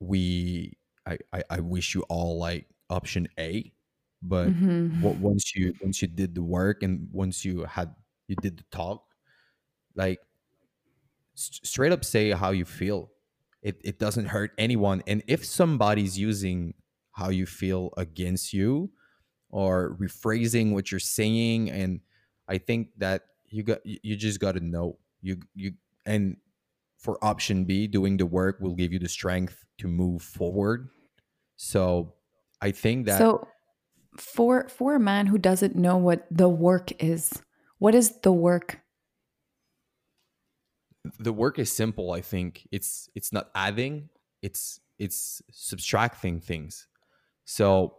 [0.00, 0.76] we
[1.06, 3.72] I, I i wish you all like option a
[4.22, 5.00] but Mhm.
[5.00, 7.94] what once you once you did the work and once you had
[8.28, 9.04] you did the talk
[9.94, 10.20] like
[11.36, 13.12] s- straight up say how you feel
[13.62, 16.74] it, it doesn't hurt anyone and if somebody's using
[17.12, 18.90] how you feel against you
[19.50, 22.00] or rephrasing what you're saying and
[22.48, 25.72] i think that you got you you just got to know you you
[26.06, 26.36] and
[26.98, 30.88] for option b doing the work will give you the strength to move forward
[31.56, 32.14] so
[32.60, 33.46] i think that So
[34.16, 37.30] for for a man who doesn't know what the work is,
[37.78, 38.80] what is the work?
[41.18, 44.08] the work is simple i think it's it's not adding
[44.42, 46.86] it's it's subtracting things
[47.44, 47.96] so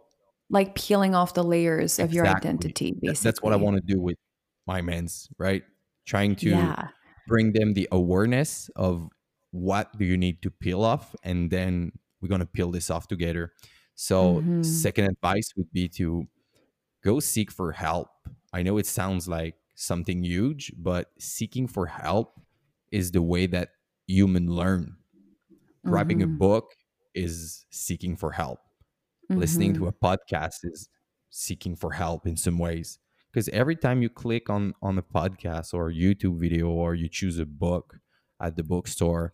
[0.50, 3.28] Like peeling off the layers of your identity, basically.
[3.30, 4.16] that's what i want to do with
[4.66, 5.64] my men's right
[6.06, 6.88] trying to Yeah.
[7.26, 9.08] Bring them the awareness of
[9.52, 13.08] what do you need to peel off and then we're going to peel this off
[13.08, 13.52] together
[13.94, 14.64] so Mhm.
[14.64, 16.26] second advice would be to
[17.02, 18.08] go seek for help
[18.52, 22.40] i know it sounds like something huge but seeking for help
[22.92, 23.70] is the way that
[24.06, 24.96] human learn
[25.86, 26.38] grabbing a Mhm.
[26.38, 26.74] book
[27.14, 28.60] is seeking for help
[29.34, 29.88] listening to Mhm.
[29.88, 30.88] a podcast is
[31.30, 32.98] seeking for help in some ways
[33.32, 37.08] because every time you click on on a podcast or a youtube video or you
[37.08, 37.98] choose a book
[38.42, 39.32] at the bookstore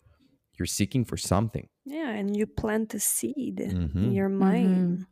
[0.57, 4.13] you're seeking for something yeah and you plant a seed in Mhm.
[4.15, 4.37] your Mhm.
[4.39, 5.05] mind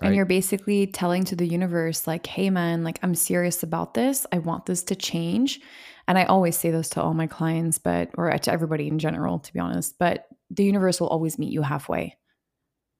[0.00, 0.16] And Right.
[0.16, 4.26] you're basically telling to the universe, like, hey, man, like, I'm serious about this.
[4.30, 5.60] I want this to change.
[6.06, 9.40] And I always say this to all my clients, but, or to everybody in general,
[9.40, 12.16] to be honest, but the universe will always meet you halfway.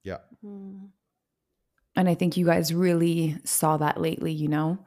[0.03, 0.17] Yeah.
[0.43, 0.89] Mm.
[1.99, 4.79] And I think you guys really saw that lately, you know?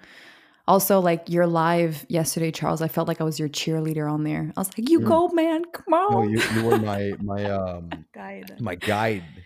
[0.68, 4.52] Also, like your live yesterday, Charles, I felt like I was your cheerleader on there.
[4.56, 5.02] I was like, you Mm.
[5.02, 5.64] go, man.
[5.72, 6.24] Come No, on.
[6.24, 8.58] you, you were my my um Guide.
[8.58, 9.44] my guide.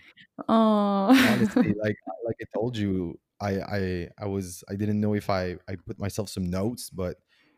[0.49, 1.13] oh.
[1.25, 1.95] Honestly, like
[2.25, 5.99] like I told you, I I I was I didn't know if I I put
[5.99, 7.17] myself some notes, but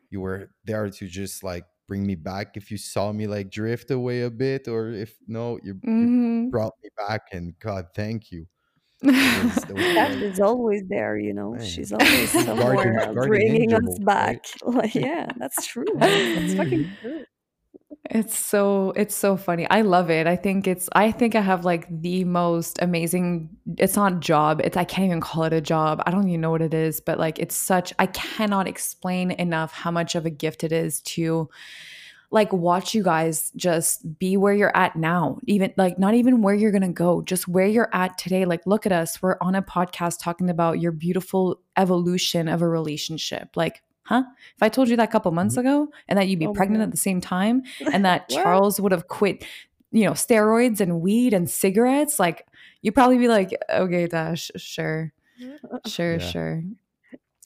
[0.10, 3.92] you were there to just like bring me back if you saw me like drift
[3.92, 6.52] away a bit, or if no, you, you Mhm.
[6.52, 8.48] brought me back, and God, thank you.
[9.32, 10.22] That was, that was That great.
[10.22, 11.52] is always there, you know.
[11.52, 14.06] Man, She's always guardian somewhere uh, guardian bringing us angel, right?
[14.06, 14.46] back.
[14.64, 15.86] Like, yeah, that's true.
[16.34, 17.26] That's fucking true.
[18.12, 19.68] It's so it's so funny.
[19.70, 20.26] I love it.
[20.28, 24.62] I think it's I think I have like the most amazing it's not job.
[24.64, 26.02] It's I can't even call it a job.
[26.06, 29.74] I don't even know what it is, but like it's such I cannot explain enough
[29.74, 31.50] how much of a gift it is to
[32.32, 35.40] like watch you guys just be where you're at now.
[35.48, 38.46] Even like not even where you're going to go, just where you're at today.
[38.46, 39.22] Like look at us.
[39.22, 43.56] We're on a podcast talking about your beautiful evolution of a relationship.
[43.56, 44.24] Like Huh?
[44.56, 45.60] If I told you that a couple months Mhm.
[45.60, 47.62] ago and that you'd be Oh my pregnant at the same time
[47.94, 49.46] and that Charles would have quit,
[49.92, 52.48] you know, steroids and weed and cigarettes, like
[52.82, 55.14] you'd probably be like, okay, Tash, sure,
[55.86, 56.18] sure, Yeah.
[56.18, 56.64] sure.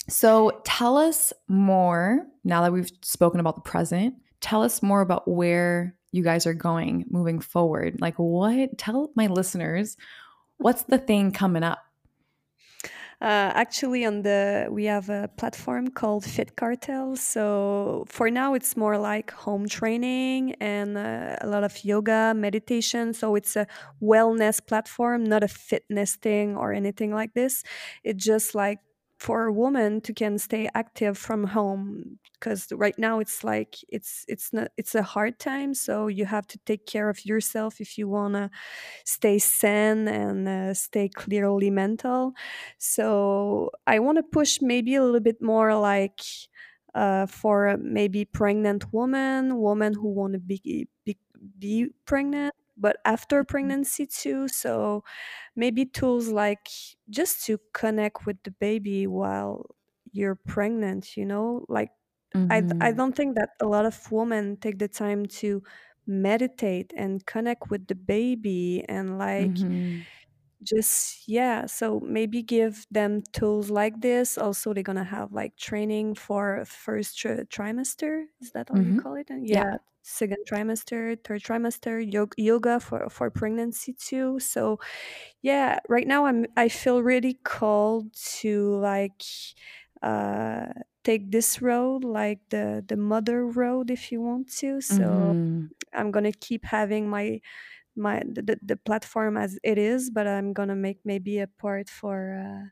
[0.10, 4.16] So tell us more now that we've spoken about the present.
[4.44, 8.02] Tell us more about where you guys are going moving forward.
[8.02, 8.78] Like, what?
[8.78, 9.96] Tell my listeners
[10.58, 11.80] what's the thing coming up.
[13.22, 17.16] Uh, actually, on the we have a platform called Fit Cartel.
[17.16, 23.14] So for now, it's more like home training and uh, a lot of yoga, meditation.
[23.14, 23.66] So it's a
[24.02, 27.64] wellness platform, not a fitness thing or anything like this.
[28.04, 28.80] It's just like
[29.20, 34.26] for a woman to can stay active from home because right now it's like it's
[34.28, 37.98] it's not it's a hard time so you have to take care of yourself if
[37.98, 38.50] you want to
[39.06, 42.34] stay sane and uh, stay clearly mental
[42.80, 46.22] so I want to push maybe a little bit more like
[46.96, 51.18] uh, for maybe pregnant woman, woman who want to be, be
[51.60, 54.48] be pregnant, but after pregnancy too.
[54.48, 55.04] So
[55.56, 56.70] maybe tools like
[57.10, 59.66] just to connect with the baby while
[60.12, 61.18] you're pregnant.
[61.18, 61.92] You know, like
[62.50, 62.94] I I Mhm.
[62.94, 65.64] don't think that a lot of women take the time to
[66.08, 70.06] meditate and connect with the baby and like Mhm.
[70.64, 76.16] just yeah so maybe give them tools like this also they're gonna have like training
[76.16, 78.96] for first tri- trimester is that how you Mhm.
[78.96, 79.64] call it Uh, Yeah.
[79.64, 84.80] yeah second trimester third trimester yoga, yoga for for pregnancy too so
[85.42, 89.24] yeah right now i'm i feel really called to like
[90.04, 90.68] uh
[91.04, 95.70] take this road like the the mother road if you want to so Mhm.
[95.94, 97.42] i'm gonna keep having my
[97.96, 101.90] my the, the, the platform as it is but i'm gonna make maybe a part
[101.90, 102.68] for uh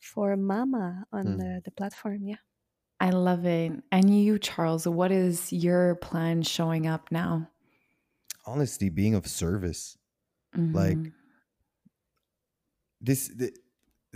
[0.00, 1.38] for mama on Mm.
[1.38, 2.42] the, the platform yeah
[3.00, 3.72] I love it.
[3.92, 7.48] And you, Charles, what is your plan showing up now?
[8.46, 9.96] Honestly, being of service.
[10.72, 11.12] Like Mhm.
[13.00, 13.54] this th-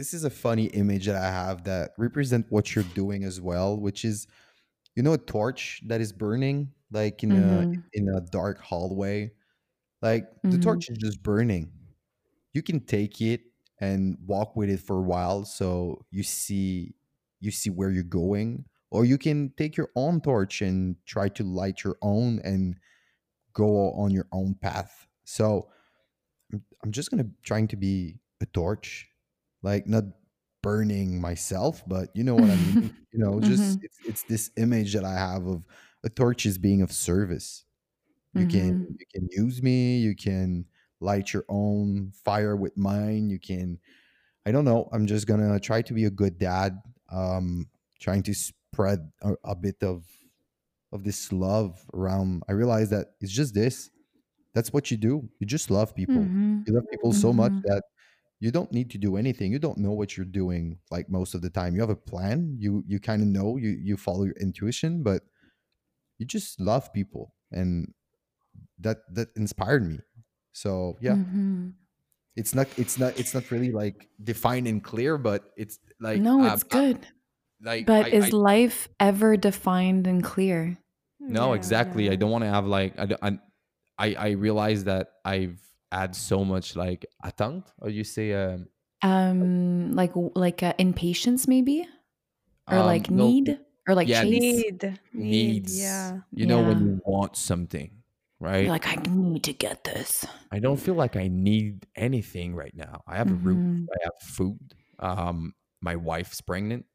[0.02, 3.78] this is a funny image that I have that represent what you're doing as well,
[3.78, 4.26] which is
[4.96, 7.62] you know a torch that is burning like in Mhm.
[7.62, 9.32] a in a dark hallway.
[10.02, 10.58] Like the Mhm.
[10.58, 11.72] torch is just burning.
[12.54, 13.42] You can take it
[13.80, 16.96] and walk with it for a while so you see
[17.40, 21.44] you see where you're going or you can take your own torch and try to
[21.44, 22.78] light your own and
[23.54, 25.08] go on your own path.
[25.24, 25.70] So
[26.52, 29.08] I'm, I'm just gonna trying to be a torch,
[29.62, 30.04] like not
[30.62, 32.92] burning myself, but you know what I mean.
[33.14, 33.82] You know, just Mhm.
[33.82, 35.66] it's it's this image that I have of
[36.02, 37.64] a torch is being of service.
[38.34, 38.96] You can Mhm.
[38.98, 39.98] you can use me.
[39.98, 40.66] You can
[41.00, 43.30] light your own fire with mine.
[43.30, 43.80] You can.
[44.46, 44.88] I don't know.
[44.92, 46.80] I'm just gonna try to be a good dad.
[47.10, 50.06] Um, trying to spread a, a bit of
[50.92, 52.42] of this love around.
[52.48, 53.90] I realize that it's just this.
[54.54, 55.28] That's what you do.
[55.40, 56.32] You just love people.
[56.32, 56.64] Mhm.
[56.66, 57.64] You love people so much Mhm.
[57.64, 57.82] that
[58.42, 59.54] you don't need to do anything.
[59.54, 61.74] You don't know what you're doing like most of the time.
[61.78, 62.58] You have a plan.
[62.58, 63.54] You you kind of know.
[63.56, 65.22] You you follow your intuition, but
[66.18, 67.94] you just love people, and
[68.78, 70.00] that that inspired me.
[70.52, 71.74] So yeah, Mhm.
[72.36, 76.44] it's not it's not it's not really like defined and clear, but it's like No,
[76.44, 77.06] it's I- good.
[77.62, 80.78] like But I, is I life ever defined and clear?
[81.22, 83.38] no Yeah, exactly i don't want to have like I
[83.96, 85.62] i i realize that i've
[86.00, 88.68] had so much like attente or you say um
[89.02, 91.88] Um, like like uh, impatience maybe,
[92.70, 94.40] or Um, like no, need, or like yeah, chase.
[94.40, 95.72] Need, need, needs.
[95.72, 96.20] yeah.
[96.30, 98.02] You know when you want something,
[98.40, 98.64] right?
[98.64, 100.24] You're like, I need to get this.
[100.50, 103.02] I don't feel like I need anything right now.
[103.06, 103.60] I have a roof.
[103.60, 103.86] Mhm.
[103.90, 104.74] I have food.
[104.98, 106.86] Um, my wife's pregnant.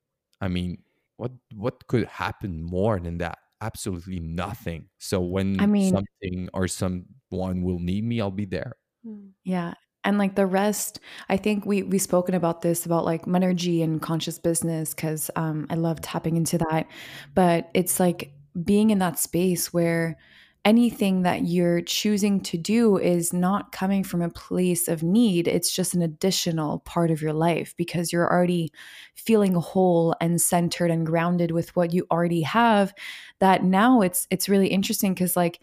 [0.41, 0.83] I mean,
[1.17, 3.39] what what could happen more than that?
[3.61, 4.89] Absolutely nothing.
[4.99, 8.73] So when I mean, something or someone will need me, I'll be there.
[9.07, 9.29] Mm.
[9.43, 9.73] Yeah.
[10.03, 14.01] And like the rest, I think we we've spoken about this about like Monergy and
[14.01, 16.87] conscious business because um, I love tapping into that.
[17.35, 18.31] But it's like
[18.63, 20.17] being in that space where
[20.63, 25.47] anything that you're choosing to do is not coming from a place of need.
[25.47, 28.71] It's just an additional part of your life because you're already
[29.15, 32.93] feeling whole and centered and grounded with what you already have.
[33.39, 35.59] That now it's it's really interesting because like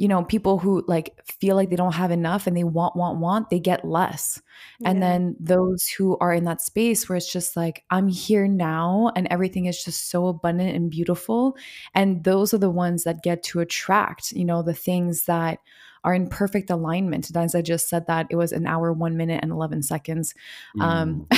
[0.00, 3.18] you know people who like feel like they don't have enough and they want want
[3.18, 4.40] want they get less.
[4.82, 9.12] And then those who are in that space where it's just like i'm here now
[9.14, 11.54] and everything is just so abundant and beautiful.
[11.94, 15.58] And those are the ones that get to attract you know the things that
[16.02, 17.28] are in perfect alignment.
[17.28, 20.32] And as i just said that it was an hour 1 minute and 11 seconds.
[20.80, 21.26] Um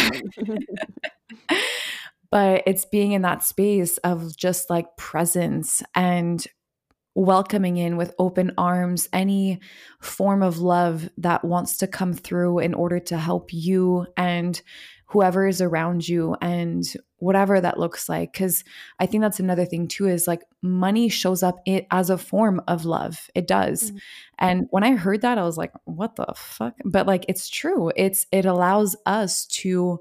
[2.30, 6.46] but it's being in that space of just like presence and
[7.14, 9.60] welcoming in with open arms any
[10.00, 14.62] form of love that wants to come through in order to help you and
[15.06, 18.32] whoever is around you and whatever that looks like.
[18.32, 18.64] Because
[18.98, 22.62] i think that's another thing too is like money shows up it as a form
[22.66, 23.28] of love.
[23.34, 23.90] It does.
[23.90, 23.98] Mhm.
[24.38, 26.74] and when i heard that i was like what the fuck?
[26.84, 27.92] But like it's true.
[27.94, 30.00] It's it allows us to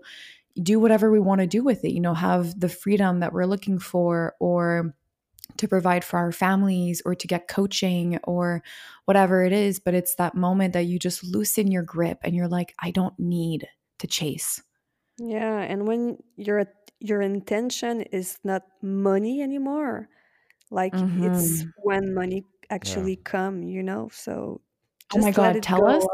[0.62, 3.46] do whatever we want to do with it you know have the freedom that we're
[3.46, 4.94] looking for or
[5.62, 8.64] to provide for our families or to get coaching or
[9.06, 12.48] whatever it is but it's that moment that you just loosen your grip and you're
[12.50, 13.68] like i don't need
[14.00, 14.62] to chase
[15.18, 16.66] Yeah, and when your
[17.00, 20.10] your intention is not money anymore,
[20.72, 22.46] like it's hmm when money
[22.82, 23.10] Yeah.
[23.10, 24.10] actually come, you know.
[24.10, 24.62] So
[25.12, 25.88] oh my just let god it tell go.
[25.88, 26.06] us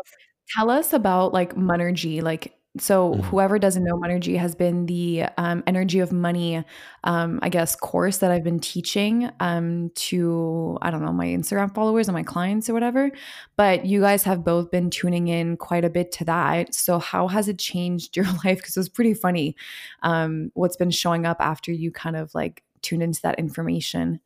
[0.56, 3.24] tell us about like monergy like so Mhm.
[3.24, 6.64] whoever doesn't know monergy has been the um, energy of money
[7.04, 11.74] um, i guess course that i've been teaching um, to i don't know my instagram
[11.74, 13.12] followers and my clients or whatever.
[13.56, 16.74] But you guys have both been tuning in quite a bit to that.
[16.74, 18.58] So how has it changed your life?
[18.58, 19.56] Because it was pretty funny
[20.04, 24.20] um, what's been showing up after you kind of like tuned into that information.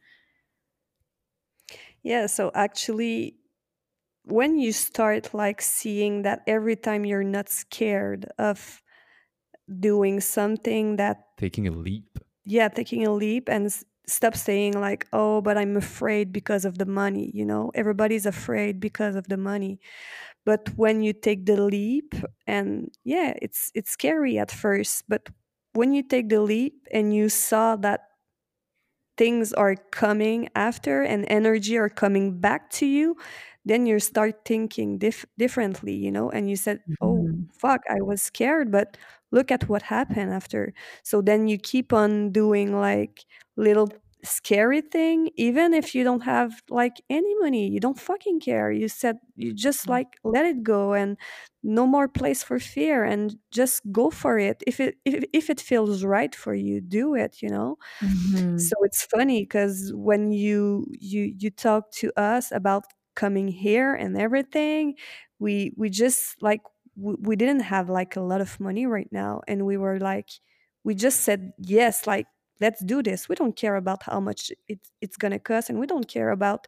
[2.03, 3.37] Yeah, so actually
[4.25, 8.81] when you start like seeing that every time you're not scared of
[9.79, 12.19] doing something that Taking a leap.
[12.45, 16.77] yeah taking a leap and s- stop saying like oh but i'm afraid because of
[16.77, 19.79] the money you know everybody's afraid because of the money
[20.45, 22.13] but when you take the leap
[22.47, 25.29] and yeah it's it's scary at first but
[25.73, 28.01] when you take the leap and you saw that
[29.17, 33.15] things are coming after and energy are coming back to you
[33.65, 37.51] then you start thinking dif- differently you know and you said oh Mhm.
[37.53, 38.97] fuck i was scared but
[39.33, 40.73] look at what happened after.
[41.03, 43.23] So then you keep on doing like
[43.55, 43.89] little
[44.23, 48.71] scary thing even if you don't have like any money you don't fucking care.
[48.71, 51.17] You said you just like let it go and
[51.63, 54.61] no more place for fear and just go for it.
[54.67, 57.77] If it if, if it feels right for you do it you know?
[58.01, 58.57] Mhm.
[58.57, 62.83] so it's funny because when you you you talk to us about
[63.15, 64.95] coming here and everything
[65.39, 66.61] we we just like
[66.95, 70.29] we, we didn't have like a lot of money right now and we were like
[70.83, 72.27] we just said yes like
[72.59, 75.87] let's do this we don't care about how much it, it's gonna cost and we
[75.87, 76.67] don't care about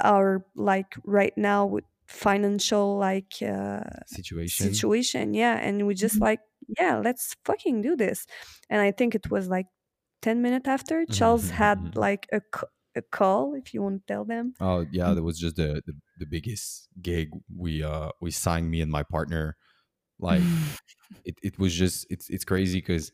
[0.00, 4.66] our like right now with financial like uh Situation.
[4.66, 6.22] situation yeah and we just Mhm.
[6.22, 6.40] like
[6.78, 8.26] yeah let's fucking do this
[8.68, 9.66] and i think it was like
[10.22, 11.94] 10 minutes after charles had Mhm.
[11.96, 12.40] like a,
[13.00, 14.54] a call if you want to tell them.
[14.60, 18.80] Oh yeah, that was just the, the the biggest gig we uh we signed me
[18.80, 19.56] and my partner.
[20.18, 20.42] Like
[21.24, 23.12] it, it was just it's it's crazy because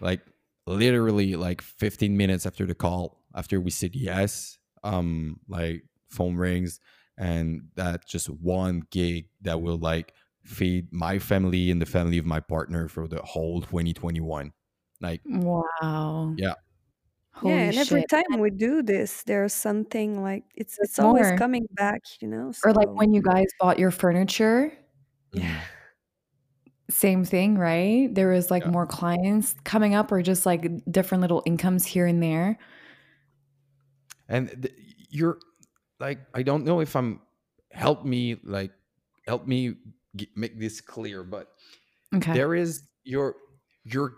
[0.00, 0.22] like
[0.66, 6.80] literally like 15 minutes after the call after we said yes um like phone rings
[7.18, 12.26] and that just one gig that will like feed my family and the family of
[12.26, 14.52] my partner for the whole 2021
[15.00, 16.36] like wow.
[16.36, 16.54] Yeah
[17.36, 21.30] holy yeah and every shit time we do this there's something like it's it's always
[21.30, 21.36] more.
[21.36, 24.72] coming back you know or like so when you guys bought your furniture
[25.32, 25.60] yeah
[26.88, 28.70] same thing right there was like Yeah.
[28.70, 32.58] more clients coming up or just like different little incomes here and there
[34.28, 34.74] and th-
[35.10, 35.38] you're
[36.00, 37.20] like i don't know if i'm
[37.72, 38.72] help me like
[39.26, 39.74] help me
[40.16, 41.48] g make this clear but
[42.14, 42.32] Okay.
[42.32, 43.36] there is your
[43.84, 44.14] your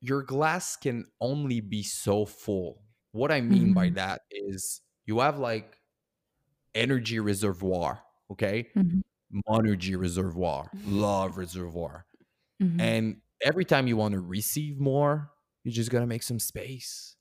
[0.00, 3.94] your glass can only be so full what i mean by Mhm.
[3.94, 5.78] that is you have like
[6.74, 9.00] energy reservoir okay Mhm.
[9.48, 12.06] monergy reservoir love reservoir
[12.60, 12.80] Mhm.
[12.80, 15.32] and every time you want to receive more
[15.64, 17.16] you are just gotta make some space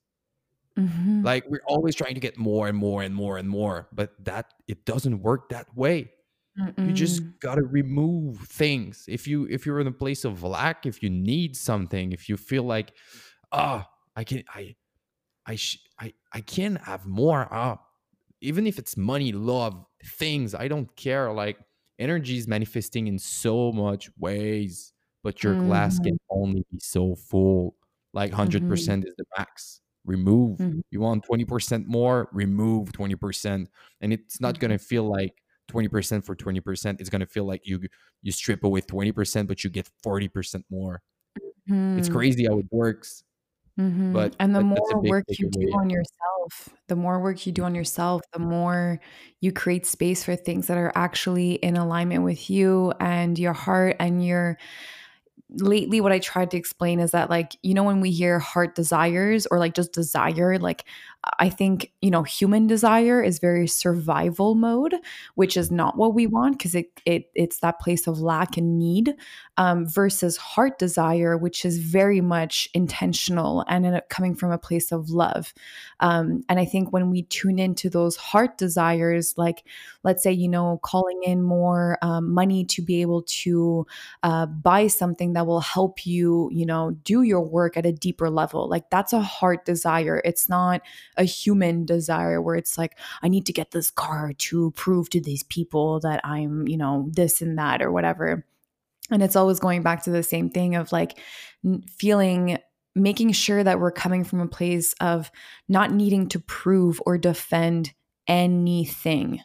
[0.76, 1.24] Mhm.
[1.24, 4.54] like we're always trying to get more and more and more and more but that
[4.68, 6.12] it doesn't work that way
[6.84, 9.06] you just gotta remove things.
[9.08, 12.38] If you if you're in a place of lack if you need something if you
[12.38, 12.96] feel like
[13.52, 14.76] ah i can i
[15.48, 17.78] i sh- i i can have more ah
[18.42, 21.32] even if it's money love things i don't care.
[21.34, 21.60] Like
[22.00, 26.04] energy is manifesting in so much ways but your glass Mhm.
[26.04, 27.76] can only be so full.
[28.14, 29.08] Like 100% Mhm.
[29.08, 29.82] is the max.
[30.06, 30.60] Remove.
[30.60, 30.82] Mhm.
[30.92, 32.30] you want 20% more?
[32.34, 33.70] Remove 20%
[34.02, 37.66] and it's not going to feel like 20% for 20% it's going to feel like
[37.68, 37.82] you
[38.24, 41.02] you strip away 20% but you get 40% more
[41.98, 42.12] it's Mhm.
[42.12, 43.24] crazy how it works
[43.80, 44.12] Mhm.
[44.14, 47.64] but and the that- more work you do on yourself, the more work you do
[47.64, 49.00] on yourself, the more
[49.42, 53.96] you create space for things that are actually in alignment with you and your heart
[54.00, 54.58] and your
[55.52, 58.76] lately what I tried to explain is that like you know when we hear heart
[58.76, 60.86] desires or like just desire like
[61.40, 64.96] I think you know human desire is very survival mode
[65.36, 68.80] which is not what we want because it, it it's that place of lack and
[68.80, 69.16] need
[69.58, 75.10] um, versus heart desire which is very much intentional and coming from a place of
[75.10, 75.54] love
[76.00, 79.66] um, and I think when we tune into those heart desires like
[80.04, 83.86] let's say you know calling in more um, money to be able to
[84.24, 88.30] uh, buy something that will help you, you know, do your work at a deeper
[88.30, 88.70] level.
[88.70, 90.22] Like that's a heart desire.
[90.26, 90.82] It's not
[91.20, 95.22] a human desire where it's like, I need to get this car to prove to
[95.22, 98.46] these people that I'm, you know, this and that or whatever.
[99.12, 101.20] And it's always going back to the same thing of like
[101.88, 102.58] feeling
[102.96, 105.32] making sure that we're coming from a place of
[105.68, 107.94] not needing to prove or defend
[108.28, 109.42] anything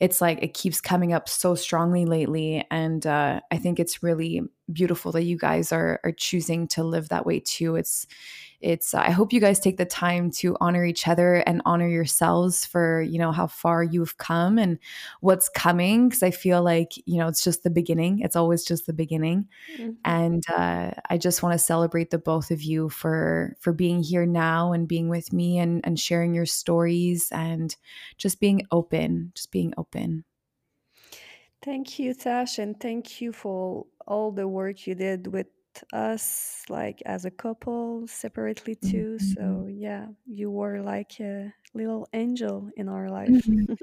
[0.00, 4.42] it's like it keeps coming up so strongly lately and uh, i think it's really
[4.72, 7.76] beautiful that you guys are are choosing to live that way too.
[7.76, 8.06] It's
[8.60, 12.66] it's i hope you guys take the time to honor each other and honor yourselves
[12.66, 14.78] for you know how far you've come and
[15.20, 18.20] what's coming because i feel like you know it's just the beginning.
[18.20, 19.48] It's always just the beginning.
[19.68, 19.96] Mhm.
[20.04, 24.26] and uh, i just want to celebrate the both of you for for being here
[24.26, 27.76] now and being with me and and sharing your stories and
[28.16, 30.24] just being open just being open.
[31.62, 35.46] Thank you, Tash, and thank you for all the work you did with
[35.92, 39.18] us, like as a couple, separately too.
[39.20, 39.34] Mhm.
[39.34, 43.46] So, yeah, you were like a little angel in our life.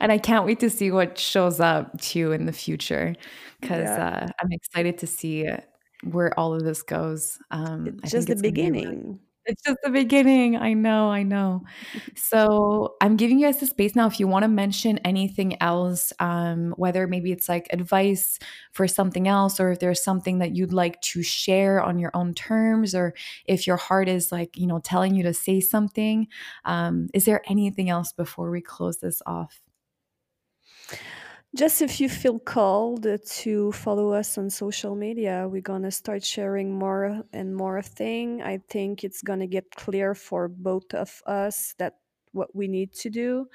[0.00, 3.14] And i can't wait to see what shows up too in the future
[3.60, 4.26] because Yeah.
[4.26, 5.46] uh, i'm excited to see
[6.02, 9.20] where all of this goes um, It's just the beginning.
[9.44, 10.56] It's just the beginning.
[10.56, 11.64] I know, I know.
[12.14, 14.06] So I'm giving you guys the space now.
[14.06, 18.38] If you want to mention anything else, um, whether maybe it's like advice
[18.72, 22.34] for something else, or if there's something that you'd like to share on your own
[22.34, 23.14] terms, or
[23.46, 26.28] if your heart is like, you know, telling you to say something,
[26.64, 29.60] um, is there anything else before we close this off?
[31.54, 36.72] Just if you feel called to follow us on social media, we're gonna start sharing
[36.72, 38.40] more and more thing.
[38.42, 41.98] I think it's gonna get clear for both of us that
[42.32, 43.46] what we need to do.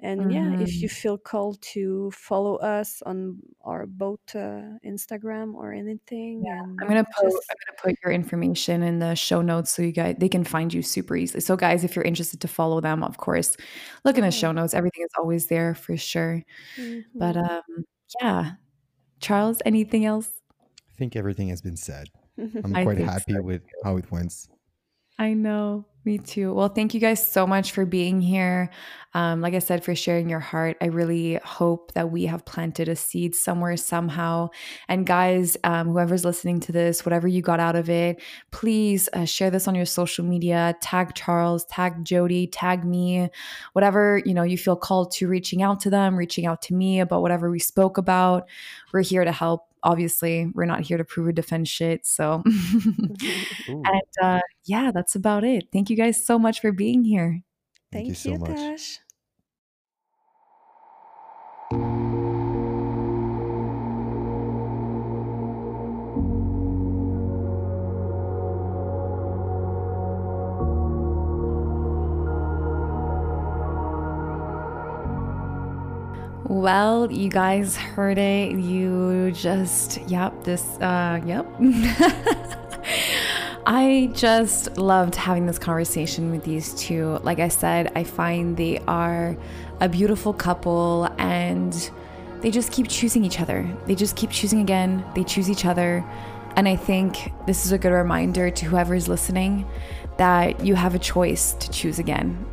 [0.00, 0.92] And yeah, if you Mhm.
[0.92, 7.04] feel called to follow us on our both uh, Instagram or anything, and I'm gonna
[7.04, 10.28] put just I'm gonna put your information in the show notes so you guys they
[10.28, 11.40] can find you super easily.
[11.40, 13.56] So guys, if you're interested to follow them, of course,
[14.04, 14.74] look in the show notes.
[14.74, 16.42] Everything is always there for sure.
[17.14, 17.50] But Mhm.
[17.50, 17.84] um
[18.20, 18.52] yeah.
[19.20, 20.28] Charles, anything else?
[20.60, 22.08] I think everything has been said.
[22.64, 24.32] I'm quite happy so with how it went.
[25.18, 26.54] I know, me too.
[26.54, 28.70] Well, thank you guys so much for being here.
[29.12, 30.76] Um, like I said, for sharing your heart.
[30.80, 34.50] I really hope that we have planted a seed somewhere, somehow.
[34.88, 39.24] And guys, um, whoever's listening to this, whatever you got out of it, please uh,
[39.24, 40.76] share this on your social media.
[40.80, 43.28] Tag Charles, tag Jody, tag me,
[43.72, 47.00] whatever you know you feel called to reaching out to them, reaching out to me
[47.00, 48.46] about whatever we spoke about.
[48.92, 49.65] We're here to help.
[49.82, 52.06] Obviously, we're not here to prove or defend shit.
[52.06, 52.42] So.
[53.68, 55.68] And uh, yeah, that's about it.
[55.72, 57.42] Thank you guys so much for being here.
[57.92, 58.56] thank you Thank so you, much.
[58.56, 59.00] Tash.
[76.56, 78.52] Well, you guys heard it.
[78.52, 80.62] You just, yep, this.
[80.80, 81.46] Uh, yep.
[83.66, 87.18] I just loved having this conversation with these two.
[87.22, 89.36] Like I said, I find they are
[89.80, 91.90] a beautiful couple and
[92.40, 93.70] they just keep choosing each other.
[93.84, 95.04] They just keep choosing again.
[95.14, 96.02] They choose each other.
[96.56, 99.66] And I think this is a good reminder to whoever's listening
[100.16, 102.46] that you have a choice to choose again.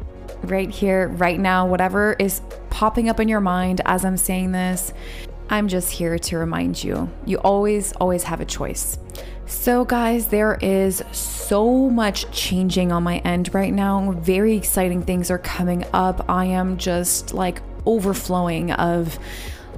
[0.44, 4.94] Right here, right now, whatever is popping up in your mind as I'm saying this,
[5.50, 8.98] I'm just here to remind you you always, always have a choice.
[9.46, 14.12] So, guys, there is so much changing on my end right now.
[14.20, 16.26] Very exciting things are coming up.
[16.30, 19.20] I am just like overflowing of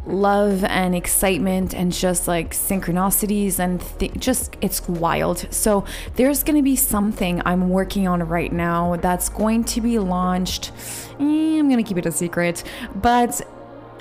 [0.06, 5.48] love and excitement and just like synchronicities and th- just it's wild.
[5.52, 10.00] So there's going to be something I'm working on right now that's going to be
[10.00, 10.72] launched.
[11.20, 12.64] Eh, I'm going to keep it a secret,
[12.96, 13.42] but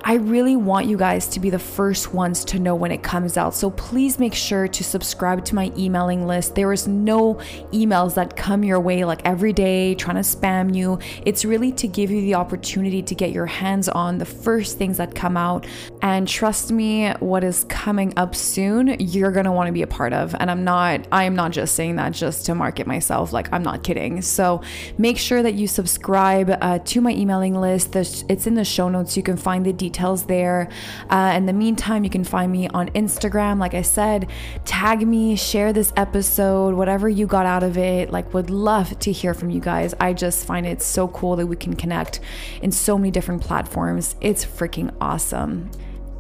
[0.07, 3.39] I really want you guys to be the first ones to know when it comes
[3.39, 3.55] out.
[3.55, 6.55] So please make sure to subscribe to my emailing list.
[6.55, 7.37] There is no
[7.73, 10.99] emails that come your way like every day trying to spam you.
[11.25, 14.99] It's really to give you the opportunity to get your hands on the first things
[14.99, 15.67] that come out.
[16.03, 19.87] And trust me, what is coming up soon, you're going to want to be a
[19.87, 20.35] part of.
[20.39, 23.33] And I'm not I am not just saying that just to market myself.
[23.33, 24.21] Like I'm not kidding.
[24.21, 24.61] So
[24.99, 27.97] make sure that you subscribe uh, to my emailing list.
[27.97, 29.17] It's in the show notes.
[29.17, 30.69] You can find the details details there.
[31.09, 33.59] Uh, in the meantime, you can find me on Instagram.
[33.59, 34.29] Like I said,
[34.65, 38.11] tag me, share this episode, whatever you got out of it.
[38.11, 39.95] Like, would love to hear from you guys.
[40.01, 42.21] I just find it so cool that we can connect
[42.61, 44.17] in so many different platforms.
[44.21, 45.71] It's freaking awesome.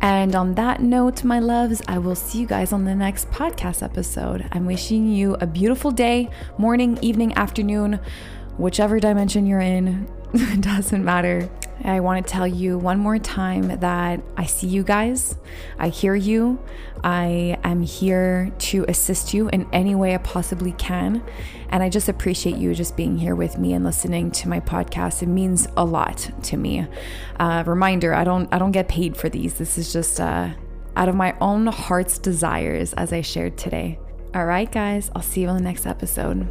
[0.00, 3.82] And on that note, my loves, I will see you guys on the next podcast
[3.82, 4.46] episode.
[4.52, 8.00] I'm wishing you a beautiful day, morning, evening, afternoon,
[8.58, 10.06] whichever dimension you're in.
[10.60, 11.48] doesn't matter.
[11.82, 15.36] I want to tell you one more time that I see you guys,
[15.78, 16.60] I hear you,
[17.02, 21.22] I am here to assist you in any way I possibly can.
[21.68, 25.22] And I just appreciate you just being here with me and listening to my podcast.
[25.22, 26.86] It means a lot to me.
[27.38, 29.54] Uh, reminder: I don't I don't get paid for these.
[29.54, 30.50] This is just uh,
[30.96, 33.98] out of my own heart's desires, as I shared today.
[34.34, 35.10] All right, guys.
[35.14, 36.48] I'll see you on the next episode.